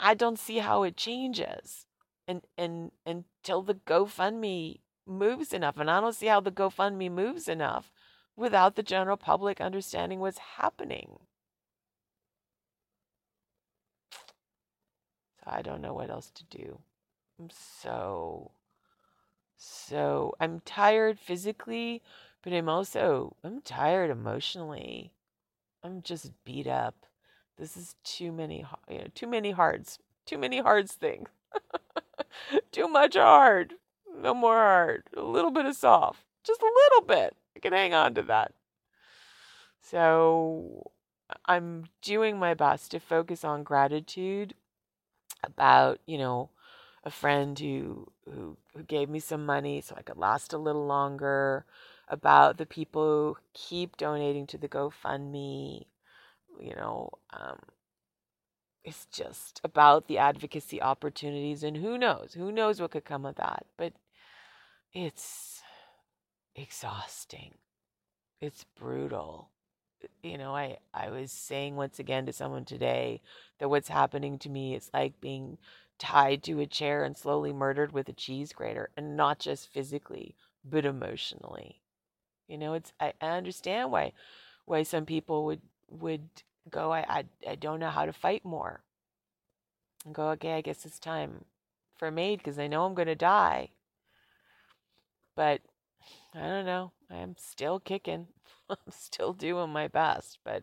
I 0.00 0.14
don't 0.14 0.38
see 0.38 0.58
how 0.58 0.82
it 0.82 0.96
changes 0.96 1.86
and 2.26 2.42
and 2.56 2.92
until 3.06 3.62
the 3.62 3.74
GoFundMe 3.74 4.80
moves 5.06 5.52
enough. 5.52 5.76
And 5.78 5.90
I 5.90 6.00
don't 6.00 6.14
see 6.14 6.26
how 6.26 6.40
the 6.40 6.50
GoFundMe 6.50 7.10
moves 7.10 7.48
enough 7.48 7.92
without 8.36 8.76
the 8.76 8.82
general 8.82 9.16
public 9.16 9.60
understanding 9.60 10.20
what's 10.20 10.38
happening. 10.38 11.18
So 15.38 15.44
I 15.46 15.62
don't 15.62 15.82
know 15.82 15.94
what 15.94 16.10
else 16.10 16.30
to 16.34 16.44
do. 16.44 16.78
I'm 17.38 17.50
so 17.50 18.52
so 19.56 20.34
I'm 20.40 20.60
tired 20.60 21.18
physically, 21.18 22.02
but 22.42 22.52
I'm 22.52 22.68
also 22.68 23.36
I'm 23.44 23.60
tired 23.60 24.10
emotionally. 24.10 25.12
I'm 25.82 26.02
just 26.02 26.32
beat 26.44 26.66
up. 26.66 27.06
This 27.58 27.76
is 27.76 27.94
too 28.04 28.32
many, 28.32 28.64
you 28.88 28.98
know, 28.98 29.06
too 29.14 29.26
many 29.26 29.52
hards, 29.52 29.98
too 30.26 30.38
many 30.38 30.58
hards 30.58 30.92
things. 30.92 31.28
too 32.72 32.88
much 32.88 33.14
hard. 33.16 33.74
No 34.20 34.34
more 34.34 34.56
hard. 34.56 35.04
A 35.16 35.22
little 35.22 35.50
bit 35.50 35.66
of 35.66 35.76
soft. 35.76 36.24
Just 36.44 36.62
a 36.62 36.64
little 36.64 37.06
bit. 37.06 37.36
I 37.56 37.60
can 37.60 37.72
hang 37.72 37.94
on 37.94 38.14
to 38.14 38.22
that. 38.22 38.52
So 39.80 40.90
I'm 41.46 41.86
doing 42.02 42.38
my 42.38 42.54
best 42.54 42.90
to 42.92 43.00
focus 43.00 43.44
on 43.44 43.62
gratitude 43.62 44.54
about, 45.42 46.00
you 46.06 46.18
know, 46.18 46.50
a 47.04 47.10
friend 47.10 47.58
who 47.58 48.10
who 48.24 48.56
who 48.74 48.82
gave 48.82 49.08
me 49.08 49.20
some 49.20 49.44
money 49.44 49.80
so 49.80 49.94
I 49.96 50.02
could 50.02 50.16
last 50.16 50.52
a 50.52 50.58
little 50.58 50.86
longer, 50.86 51.66
about 52.08 52.56
the 52.58 52.66
people 52.66 53.34
who 53.34 53.36
keep 53.52 53.96
donating 53.96 54.46
to 54.48 54.58
the 54.58 54.68
GoFundMe, 54.68 55.86
you 56.60 56.74
know, 56.76 57.10
um, 57.32 57.58
it's 58.84 59.06
just 59.06 59.60
about 59.64 60.06
the 60.06 60.18
advocacy 60.18 60.80
opportunities 60.80 61.62
and 61.62 61.76
who 61.78 61.96
knows 61.98 62.34
who 62.34 62.52
knows 62.52 62.80
what 62.80 62.90
could 62.90 63.04
come 63.04 63.24
of 63.24 63.34
that 63.36 63.66
but 63.76 63.92
it's 64.92 65.62
exhausting. 66.56 67.54
It's 68.40 68.64
brutal. 68.78 69.50
You 70.22 70.38
know 70.38 70.54
i 70.54 70.78
i 70.94 71.10
was 71.10 71.32
saying 71.32 71.76
once 71.76 71.98
again 71.98 72.26
to 72.26 72.32
someone 72.32 72.64
today 72.66 73.22
that 73.58 73.70
what's 73.70 73.88
happening 73.88 74.38
to 74.40 74.50
me 74.50 74.74
is 74.74 74.90
like 74.94 75.20
being 75.20 75.58
tied 75.98 76.42
to 76.44 76.60
a 76.60 76.66
chair 76.66 77.04
and 77.04 77.16
slowly 77.16 77.52
murdered 77.52 77.92
with 77.92 78.08
a 78.08 78.14
cheese 78.14 78.52
grater 78.52 78.90
and 78.96 79.16
not 79.16 79.38
just 79.40 79.72
physically 79.72 80.36
but 80.64 80.84
emotionally. 80.86 81.80
You 82.48 82.58
know 82.58 82.74
it's 82.74 82.92
i, 83.00 83.12
I 83.20 83.28
understand 83.30 83.92
why 83.92 84.12
why 84.66 84.82
some 84.84 85.06
people 85.06 85.44
would 85.46 85.62
would 85.90 86.28
go, 86.70 86.92
I, 86.92 87.04
I, 87.08 87.24
I 87.48 87.54
don't 87.54 87.80
know 87.80 87.90
how 87.90 88.06
to 88.06 88.12
fight 88.12 88.44
more. 88.44 88.82
And 90.04 90.14
go, 90.14 90.30
okay, 90.30 90.54
I 90.54 90.60
guess 90.60 90.84
it's 90.84 90.98
time 90.98 91.44
for 91.96 92.08
a 92.08 92.12
MAID 92.12 92.38
because 92.38 92.58
I 92.58 92.66
know 92.66 92.84
I'm 92.84 92.94
going 92.94 93.08
to 93.08 93.14
die. 93.14 93.70
But 95.36 95.62
I 96.34 96.40
don't 96.40 96.66
know. 96.66 96.92
I'm 97.10 97.36
still 97.38 97.80
kicking. 97.80 98.28
I'm 98.68 98.76
still 98.90 99.32
doing 99.32 99.70
my 99.70 99.88
best, 99.88 100.38
but 100.44 100.62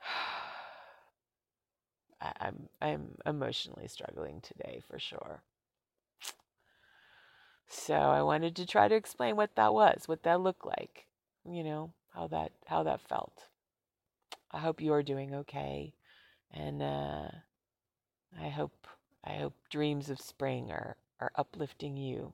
I'm 2.20 2.68
I'm 2.80 3.16
emotionally 3.24 3.88
struggling 3.88 4.40
today 4.40 4.80
for 4.88 4.98
sure. 4.98 5.42
So 7.68 7.94
I 7.94 8.22
wanted 8.22 8.56
to 8.56 8.66
try 8.66 8.88
to 8.88 8.94
explain 8.94 9.36
what 9.36 9.54
that 9.56 9.74
was, 9.74 10.08
what 10.08 10.22
that 10.22 10.40
looked 10.40 10.66
like, 10.66 11.06
you 11.44 11.62
know, 11.62 11.92
how 12.14 12.26
that 12.28 12.52
how 12.66 12.82
that 12.82 13.00
felt. 13.00 13.48
I 14.50 14.58
hope 14.58 14.80
you 14.80 14.92
are 14.92 15.02
doing 15.02 15.34
okay, 15.34 15.94
and 16.52 16.82
uh, 16.82 17.28
I 18.40 18.48
hope 18.48 18.86
I 19.24 19.34
hope 19.36 19.54
dreams 19.70 20.10
of 20.10 20.20
spring 20.20 20.70
are 20.70 20.96
are 21.20 21.32
uplifting 21.36 21.96
you 21.96 22.32